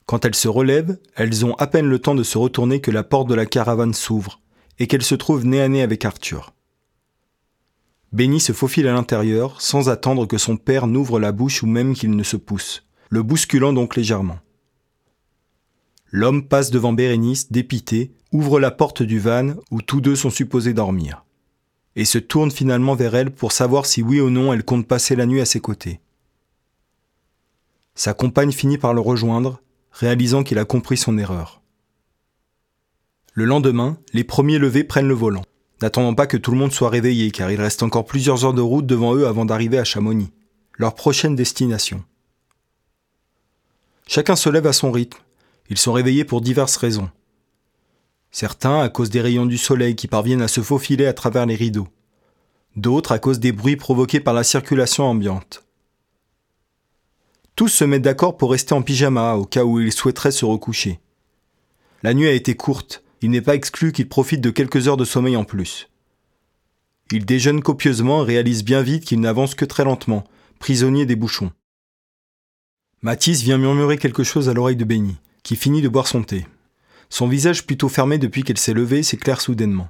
Quand 0.05 0.25
elles 0.25 0.35
se 0.35 0.47
relèvent, 0.47 0.99
elles 1.15 1.45
ont 1.45 1.53
à 1.55 1.67
peine 1.67 1.85
le 1.85 1.99
temps 1.99 2.15
de 2.15 2.23
se 2.23 2.37
retourner 2.37 2.81
que 2.81 2.91
la 2.91 3.03
porte 3.03 3.29
de 3.29 3.35
la 3.35 3.45
caravane 3.45 3.93
s'ouvre 3.93 4.41
et 4.79 4.87
qu'elles 4.87 5.03
se 5.03 5.15
trouvent 5.15 5.45
nez 5.45 5.61
à 5.61 5.67
nez 5.67 5.83
avec 5.83 6.03
Arthur. 6.05 6.53
Benny 8.11 8.41
se 8.41 8.51
faufile 8.51 8.87
à 8.87 8.93
l'intérieur 8.93 9.61
sans 9.61 9.89
attendre 9.89 10.25
que 10.25 10.37
son 10.37 10.57
père 10.57 10.87
n'ouvre 10.87 11.19
la 11.19 11.31
bouche 11.31 11.63
ou 11.63 11.67
même 11.67 11.93
qu'il 11.93 12.11
ne 12.11 12.23
se 12.23 12.35
pousse, 12.35 12.83
le 13.09 13.23
bousculant 13.23 13.71
donc 13.71 13.95
légèrement. 13.95 14.39
L'homme 16.09 16.45
passe 16.45 16.71
devant 16.71 16.91
Bérénice, 16.91 17.51
dépité, 17.51 18.11
ouvre 18.33 18.59
la 18.59 18.71
porte 18.71 19.01
du 19.01 19.19
van 19.19 19.53
où 19.71 19.81
tous 19.81 20.01
deux 20.01 20.17
sont 20.17 20.29
supposés 20.29 20.73
dormir, 20.73 21.23
et 21.95 22.03
se 22.03 22.17
tourne 22.17 22.51
finalement 22.51 22.95
vers 22.95 23.15
elle 23.15 23.31
pour 23.31 23.53
savoir 23.53 23.85
si 23.85 24.01
oui 24.01 24.19
ou 24.19 24.29
non 24.29 24.51
elle 24.51 24.65
compte 24.65 24.87
passer 24.87 25.15
la 25.15 25.25
nuit 25.25 25.39
à 25.39 25.45
ses 25.45 25.61
côtés. 25.61 26.01
Sa 27.95 28.13
compagne 28.13 28.51
finit 28.51 28.77
par 28.77 28.93
le 28.93 28.99
rejoindre, 28.99 29.61
réalisant 29.91 30.43
qu'il 30.43 30.59
a 30.59 30.65
compris 30.65 30.97
son 30.97 31.17
erreur. 31.17 31.61
Le 33.33 33.45
lendemain, 33.45 33.97
les 34.11 34.25
premiers 34.25 34.57
levés 34.57 34.83
prennent 34.83 35.07
le 35.07 35.13
volant, 35.13 35.45
n'attendant 35.81 36.13
pas 36.13 36.27
que 36.27 36.37
tout 36.37 36.51
le 36.51 36.57
monde 36.57 36.71
soit 36.71 36.89
réveillé, 36.89 37.31
car 37.31 37.51
il 37.51 37.59
reste 37.59 37.83
encore 37.83 38.05
plusieurs 38.05 38.45
heures 38.45 38.53
de 38.53 38.61
route 38.61 38.85
devant 38.85 39.15
eux 39.15 39.27
avant 39.27 39.45
d'arriver 39.45 39.77
à 39.77 39.83
Chamonix, 39.83 40.31
leur 40.77 40.95
prochaine 40.95 41.35
destination. 41.35 42.03
Chacun 44.07 44.35
se 44.35 44.49
lève 44.49 44.67
à 44.67 44.73
son 44.73 44.91
rythme. 44.91 45.19
Ils 45.69 45.77
sont 45.77 45.93
réveillés 45.93 46.25
pour 46.25 46.41
diverses 46.41 46.75
raisons. 46.75 47.09
Certains 48.31 48.81
à 48.81 48.89
cause 48.89 49.09
des 49.09 49.21
rayons 49.21 49.45
du 49.45 49.57
soleil 49.57 49.95
qui 49.95 50.07
parviennent 50.07 50.41
à 50.41 50.47
se 50.47 50.61
faufiler 50.61 51.05
à 51.05 51.13
travers 51.13 51.45
les 51.45 51.55
rideaux. 51.55 51.87
D'autres 52.75 53.11
à 53.11 53.19
cause 53.19 53.39
des 53.39 53.51
bruits 53.51 53.75
provoqués 53.75 54.19
par 54.19 54.33
la 54.33 54.43
circulation 54.43 55.05
ambiante. 55.05 55.63
Tous 57.55 57.67
se 57.67 57.83
mettent 57.83 58.01
d'accord 58.01 58.37
pour 58.37 58.51
rester 58.51 58.73
en 58.73 58.81
pyjama 58.81 59.33
au 59.35 59.45
cas 59.45 59.63
où 59.65 59.79
ils 59.79 59.91
souhaiteraient 59.91 60.31
se 60.31 60.45
recoucher. 60.45 60.99
La 62.03 62.13
nuit 62.13 62.27
a 62.27 62.33
été 62.33 62.55
courte, 62.55 63.03
il 63.21 63.29
n'est 63.29 63.41
pas 63.41 63.55
exclu 63.55 63.91
qu'ils 63.91 64.09
profitent 64.09 64.41
de 64.41 64.49
quelques 64.49 64.87
heures 64.87 64.97
de 64.97 65.05
sommeil 65.05 65.35
en 65.35 65.43
plus. 65.43 65.89
Ils 67.11 67.25
déjeunent 67.25 67.61
copieusement 67.61 68.23
et 68.23 68.27
réalisent 68.27 68.63
bien 68.63 68.81
vite 68.81 69.05
qu'ils 69.05 69.19
n'avancent 69.19 69.55
que 69.55 69.65
très 69.65 69.83
lentement, 69.83 70.23
prisonniers 70.59 71.05
des 71.05 71.15
bouchons. 71.15 71.51
Mathis 73.01 73.41
vient 73.41 73.57
murmurer 73.57 73.97
quelque 73.97 74.23
chose 74.23 74.49
à 74.49 74.53
l'oreille 74.53 74.75
de 74.75 74.85
Benny, 74.85 75.17
qui 75.43 75.55
finit 75.55 75.81
de 75.81 75.89
boire 75.89 76.07
son 76.07 76.23
thé. 76.23 76.45
Son 77.09 77.27
visage 77.27 77.65
plutôt 77.65 77.89
fermé 77.89 78.17
depuis 78.17 78.43
qu'elle 78.43 78.57
s'est 78.57 78.73
levée 78.73 79.03
s'éclaire 79.03 79.41
soudainement. 79.41 79.89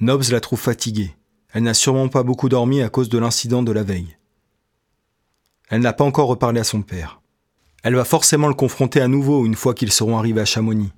Nobs 0.00 0.30
la 0.30 0.40
trouve 0.40 0.60
fatiguée. 0.60 1.14
Elle 1.52 1.62
n'a 1.62 1.74
sûrement 1.74 2.08
pas 2.08 2.22
beaucoup 2.22 2.48
dormi 2.48 2.82
à 2.82 2.90
cause 2.90 3.08
de 3.08 3.18
l'incident 3.18 3.62
de 3.62 3.72
la 3.72 3.82
veille. 3.82 4.16
Elle 5.68 5.80
n'a 5.80 5.92
pas 5.92 6.04
encore 6.04 6.28
reparlé 6.28 6.60
à 6.60 6.64
son 6.64 6.82
père. 6.82 7.20
Elle 7.82 7.96
va 7.96 8.04
forcément 8.04 8.48
le 8.48 8.54
confronter 8.54 9.00
à 9.00 9.08
nouveau 9.08 9.46
une 9.46 9.54
fois 9.54 9.74
qu'ils 9.74 9.92
seront 9.92 10.18
arrivés 10.18 10.42
à 10.42 10.44
Chamonix. 10.44 10.92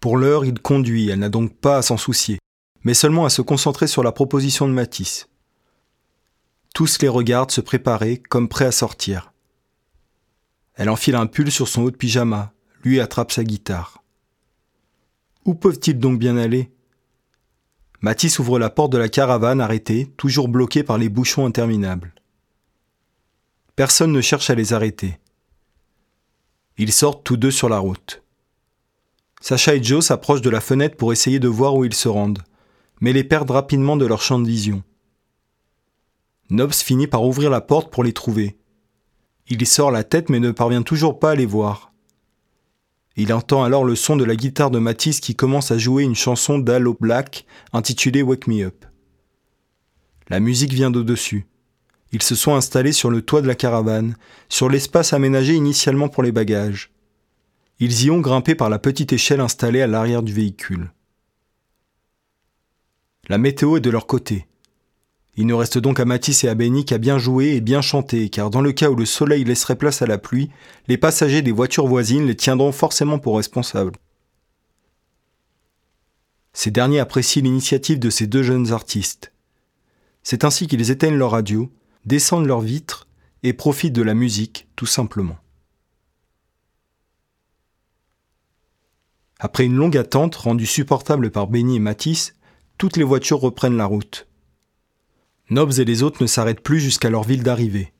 Pour 0.00 0.16
l'heure, 0.16 0.46
il 0.46 0.60
conduit, 0.60 1.10
elle 1.10 1.18
n'a 1.18 1.28
donc 1.28 1.54
pas 1.54 1.76
à 1.76 1.82
s'en 1.82 1.98
soucier, 1.98 2.38
mais 2.84 2.94
seulement 2.94 3.26
à 3.26 3.30
se 3.30 3.42
concentrer 3.42 3.86
sur 3.86 4.02
la 4.02 4.12
proposition 4.12 4.66
de 4.66 4.72
Matisse. 4.72 5.28
Tous 6.74 6.98
les 7.02 7.08
regardent 7.08 7.50
se 7.50 7.60
préparer, 7.60 8.16
comme 8.16 8.48
prêts 8.48 8.64
à 8.64 8.72
sortir. 8.72 9.32
Elle 10.74 10.88
enfile 10.88 11.16
un 11.16 11.26
pull 11.26 11.52
sur 11.52 11.68
son 11.68 11.82
haut 11.82 11.90
de 11.90 11.96
pyjama, 11.96 12.54
lui 12.82 13.00
attrape 13.00 13.32
sa 13.32 13.44
guitare. 13.44 14.02
Où 15.44 15.54
peuvent-ils 15.54 15.98
donc 15.98 16.18
bien 16.18 16.38
aller? 16.38 16.72
Matisse 18.00 18.38
ouvre 18.38 18.58
la 18.58 18.70
porte 18.70 18.92
de 18.92 18.98
la 18.98 19.10
caravane 19.10 19.60
arrêtée, 19.60 20.06
toujours 20.16 20.48
bloquée 20.48 20.82
par 20.82 20.96
les 20.96 21.10
bouchons 21.10 21.44
interminables. 21.44 22.14
Personne 23.76 24.12
ne 24.12 24.22
cherche 24.22 24.48
à 24.48 24.54
les 24.54 24.72
arrêter. 24.72 25.18
Ils 26.78 26.92
sortent 26.92 27.24
tous 27.24 27.36
deux 27.36 27.50
sur 27.50 27.68
la 27.68 27.78
route. 27.78 28.22
Sacha 29.40 29.74
et 29.74 29.82
Joe 29.82 30.04
s'approchent 30.04 30.42
de 30.42 30.50
la 30.50 30.60
fenêtre 30.60 30.96
pour 30.96 31.12
essayer 31.12 31.38
de 31.38 31.48
voir 31.48 31.74
où 31.74 31.84
ils 31.84 31.94
se 31.94 32.08
rendent, 32.08 32.42
mais 33.00 33.12
les 33.12 33.24
perdent 33.24 33.50
rapidement 33.50 33.96
de 33.96 34.06
leur 34.06 34.20
champ 34.20 34.38
de 34.38 34.46
vision. 34.46 34.82
Nobs 36.50 36.74
finit 36.74 37.06
par 37.06 37.24
ouvrir 37.24 37.48
la 37.48 37.60
porte 37.60 37.90
pour 37.90 38.04
les 38.04 38.12
trouver. 38.12 38.58
Il 39.48 39.66
sort 39.66 39.90
la 39.90 40.04
tête 40.04 40.28
mais 40.28 40.40
ne 40.40 40.50
parvient 40.50 40.82
toujours 40.82 41.18
pas 41.18 41.30
à 41.30 41.34
les 41.34 41.46
voir. 41.46 41.92
Il 43.16 43.32
entend 43.32 43.64
alors 43.64 43.84
le 43.84 43.96
son 43.96 44.16
de 44.16 44.24
la 44.24 44.36
guitare 44.36 44.70
de 44.70 44.78
Matisse 44.78 45.20
qui 45.20 45.34
commence 45.34 45.70
à 45.70 45.78
jouer 45.78 46.04
une 46.04 46.14
chanson 46.14 46.58
d'Allo 46.58 46.96
Black 46.98 47.44
intitulée 47.72 48.22
Wake 48.22 48.46
Me 48.46 48.64
Up. 48.64 48.84
La 50.28 50.38
musique 50.38 50.72
vient 50.72 50.90
d'au-dessus. 50.90 51.46
Ils 52.12 52.22
se 52.22 52.34
sont 52.34 52.54
installés 52.54 52.92
sur 52.92 53.10
le 53.10 53.22
toit 53.22 53.42
de 53.42 53.46
la 53.46 53.54
caravane, 53.54 54.16
sur 54.48 54.68
l'espace 54.68 55.12
aménagé 55.12 55.54
initialement 55.54 56.08
pour 56.08 56.22
les 56.22 56.32
bagages. 56.32 56.92
Ils 57.82 58.04
y 58.04 58.10
ont 58.10 58.20
grimpé 58.20 58.54
par 58.54 58.68
la 58.68 58.78
petite 58.78 59.14
échelle 59.14 59.40
installée 59.40 59.80
à 59.80 59.86
l'arrière 59.86 60.22
du 60.22 60.34
véhicule. 60.34 60.92
La 63.28 63.38
météo 63.38 63.78
est 63.78 63.80
de 63.80 63.88
leur 63.88 64.06
côté. 64.06 64.46
Il 65.36 65.46
ne 65.46 65.54
reste 65.54 65.78
donc 65.78 65.98
à 65.98 66.04
Matisse 66.04 66.44
et 66.44 66.48
à 66.48 66.54
Benny 66.54 66.84
qu'à 66.84 66.98
bien 66.98 67.16
jouer 67.16 67.54
et 67.54 67.62
bien 67.62 67.80
chanter, 67.80 68.28
car 68.28 68.50
dans 68.50 68.60
le 68.60 68.72
cas 68.72 68.90
où 68.90 68.96
le 68.96 69.06
soleil 69.06 69.44
laisserait 69.44 69.76
place 69.76 70.02
à 70.02 70.06
la 70.06 70.18
pluie, 70.18 70.50
les 70.88 70.98
passagers 70.98 71.40
des 71.40 71.52
voitures 71.52 71.86
voisines 71.86 72.26
les 72.26 72.36
tiendront 72.36 72.72
forcément 72.72 73.18
pour 73.18 73.38
responsables. 73.38 73.96
Ces 76.52 76.70
derniers 76.70 76.98
apprécient 76.98 77.44
l'initiative 77.44 77.98
de 77.98 78.10
ces 78.10 78.26
deux 78.26 78.42
jeunes 78.42 78.72
artistes. 78.72 79.32
C'est 80.22 80.44
ainsi 80.44 80.66
qu'ils 80.66 80.90
éteignent 80.90 81.16
leur 81.16 81.30
radio, 81.30 81.72
descendent 82.04 82.46
leurs 82.46 82.60
vitres 82.60 83.08
et 83.42 83.54
profitent 83.54 83.94
de 83.94 84.02
la 84.02 84.12
musique, 84.12 84.68
tout 84.76 84.84
simplement. 84.84 85.38
Après 89.42 89.64
une 89.64 89.74
longue 89.74 89.96
attente 89.96 90.36
rendue 90.36 90.66
supportable 90.66 91.30
par 91.30 91.46
Benny 91.46 91.76
et 91.76 91.80
Matisse, 91.80 92.34
toutes 92.76 92.98
les 92.98 93.04
voitures 93.04 93.40
reprennent 93.40 93.78
la 93.78 93.86
route. 93.86 94.28
Nobs 95.48 95.78
et 95.78 95.84
les 95.86 96.02
autres 96.02 96.22
ne 96.22 96.26
s'arrêtent 96.26 96.60
plus 96.60 96.78
jusqu'à 96.78 97.08
leur 97.08 97.24
ville 97.24 97.42
d'arrivée. 97.42 97.94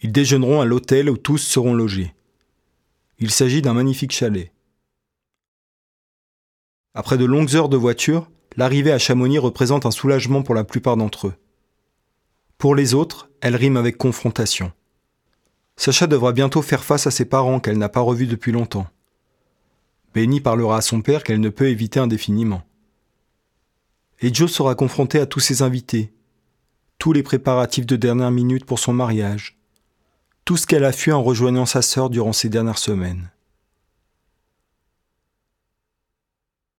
Ils 0.00 0.12
déjeuneront 0.12 0.60
à 0.60 0.64
l'hôtel 0.64 1.10
où 1.10 1.16
tous 1.16 1.38
seront 1.38 1.74
logés. 1.74 2.14
Il 3.18 3.32
s'agit 3.32 3.62
d'un 3.62 3.74
magnifique 3.74 4.12
chalet. 4.12 4.52
Après 6.94 7.18
de 7.18 7.24
longues 7.24 7.56
heures 7.56 7.68
de 7.68 7.76
voiture, 7.76 8.30
l'arrivée 8.56 8.92
à 8.92 8.98
Chamonix 8.98 9.38
représente 9.38 9.86
un 9.86 9.90
soulagement 9.90 10.42
pour 10.42 10.54
la 10.54 10.64
plupart 10.64 10.96
d'entre 10.96 11.26
eux. 11.26 11.34
Pour 12.58 12.76
les 12.76 12.94
autres, 12.94 13.28
elle 13.40 13.56
rime 13.56 13.76
avec 13.76 13.98
confrontation. 13.98 14.72
Sacha 15.76 16.06
devra 16.06 16.32
bientôt 16.32 16.62
faire 16.62 16.84
face 16.84 17.08
à 17.08 17.10
ses 17.10 17.24
parents 17.24 17.58
qu'elle 17.58 17.76
n'a 17.76 17.88
pas 17.88 18.00
revus 18.00 18.26
depuis 18.26 18.52
longtemps. 18.52 18.86
Benny 20.16 20.40
parlera 20.40 20.78
à 20.78 20.80
son 20.80 21.02
père 21.02 21.22
qu'elle 21.22 21.40
ne 21.40 21.50
peut 21.50 21.68
éviter 21.68 22.00
indéfiniment. 22.00 22.62
Et 24.20 24.32
Joe 24.32 24.50
sera 24.50 24.74
confronté 24.74 25.20
à 25.20 25.26
tous 25.26 25.40
ses 25.40 25.60
invités, 25.60 26.14
tous 26.96 27.12
les 27.12 27.22
préparatifs 27.22 27.84
de 27.84 27.96
dernière 27.96 28.30
minute 28.30 28.64
pour 28.64 28.78
son 28.78 28.94
mariage, 28.94 29.58
tout 30.46 30.56
ce 30.56 30.66
qu'elle 30.66 30.84
a 30.86 30.92
fui 30.92 31.12
en 31.12 31.22
rejoignant 31.22 31.66
sa 31.66 31.82
sœur 31.82 32.08
durant 32.08 32.32
ces 32.32 32.48
dernières 32.48 32.78
semaines. 32.78 33.30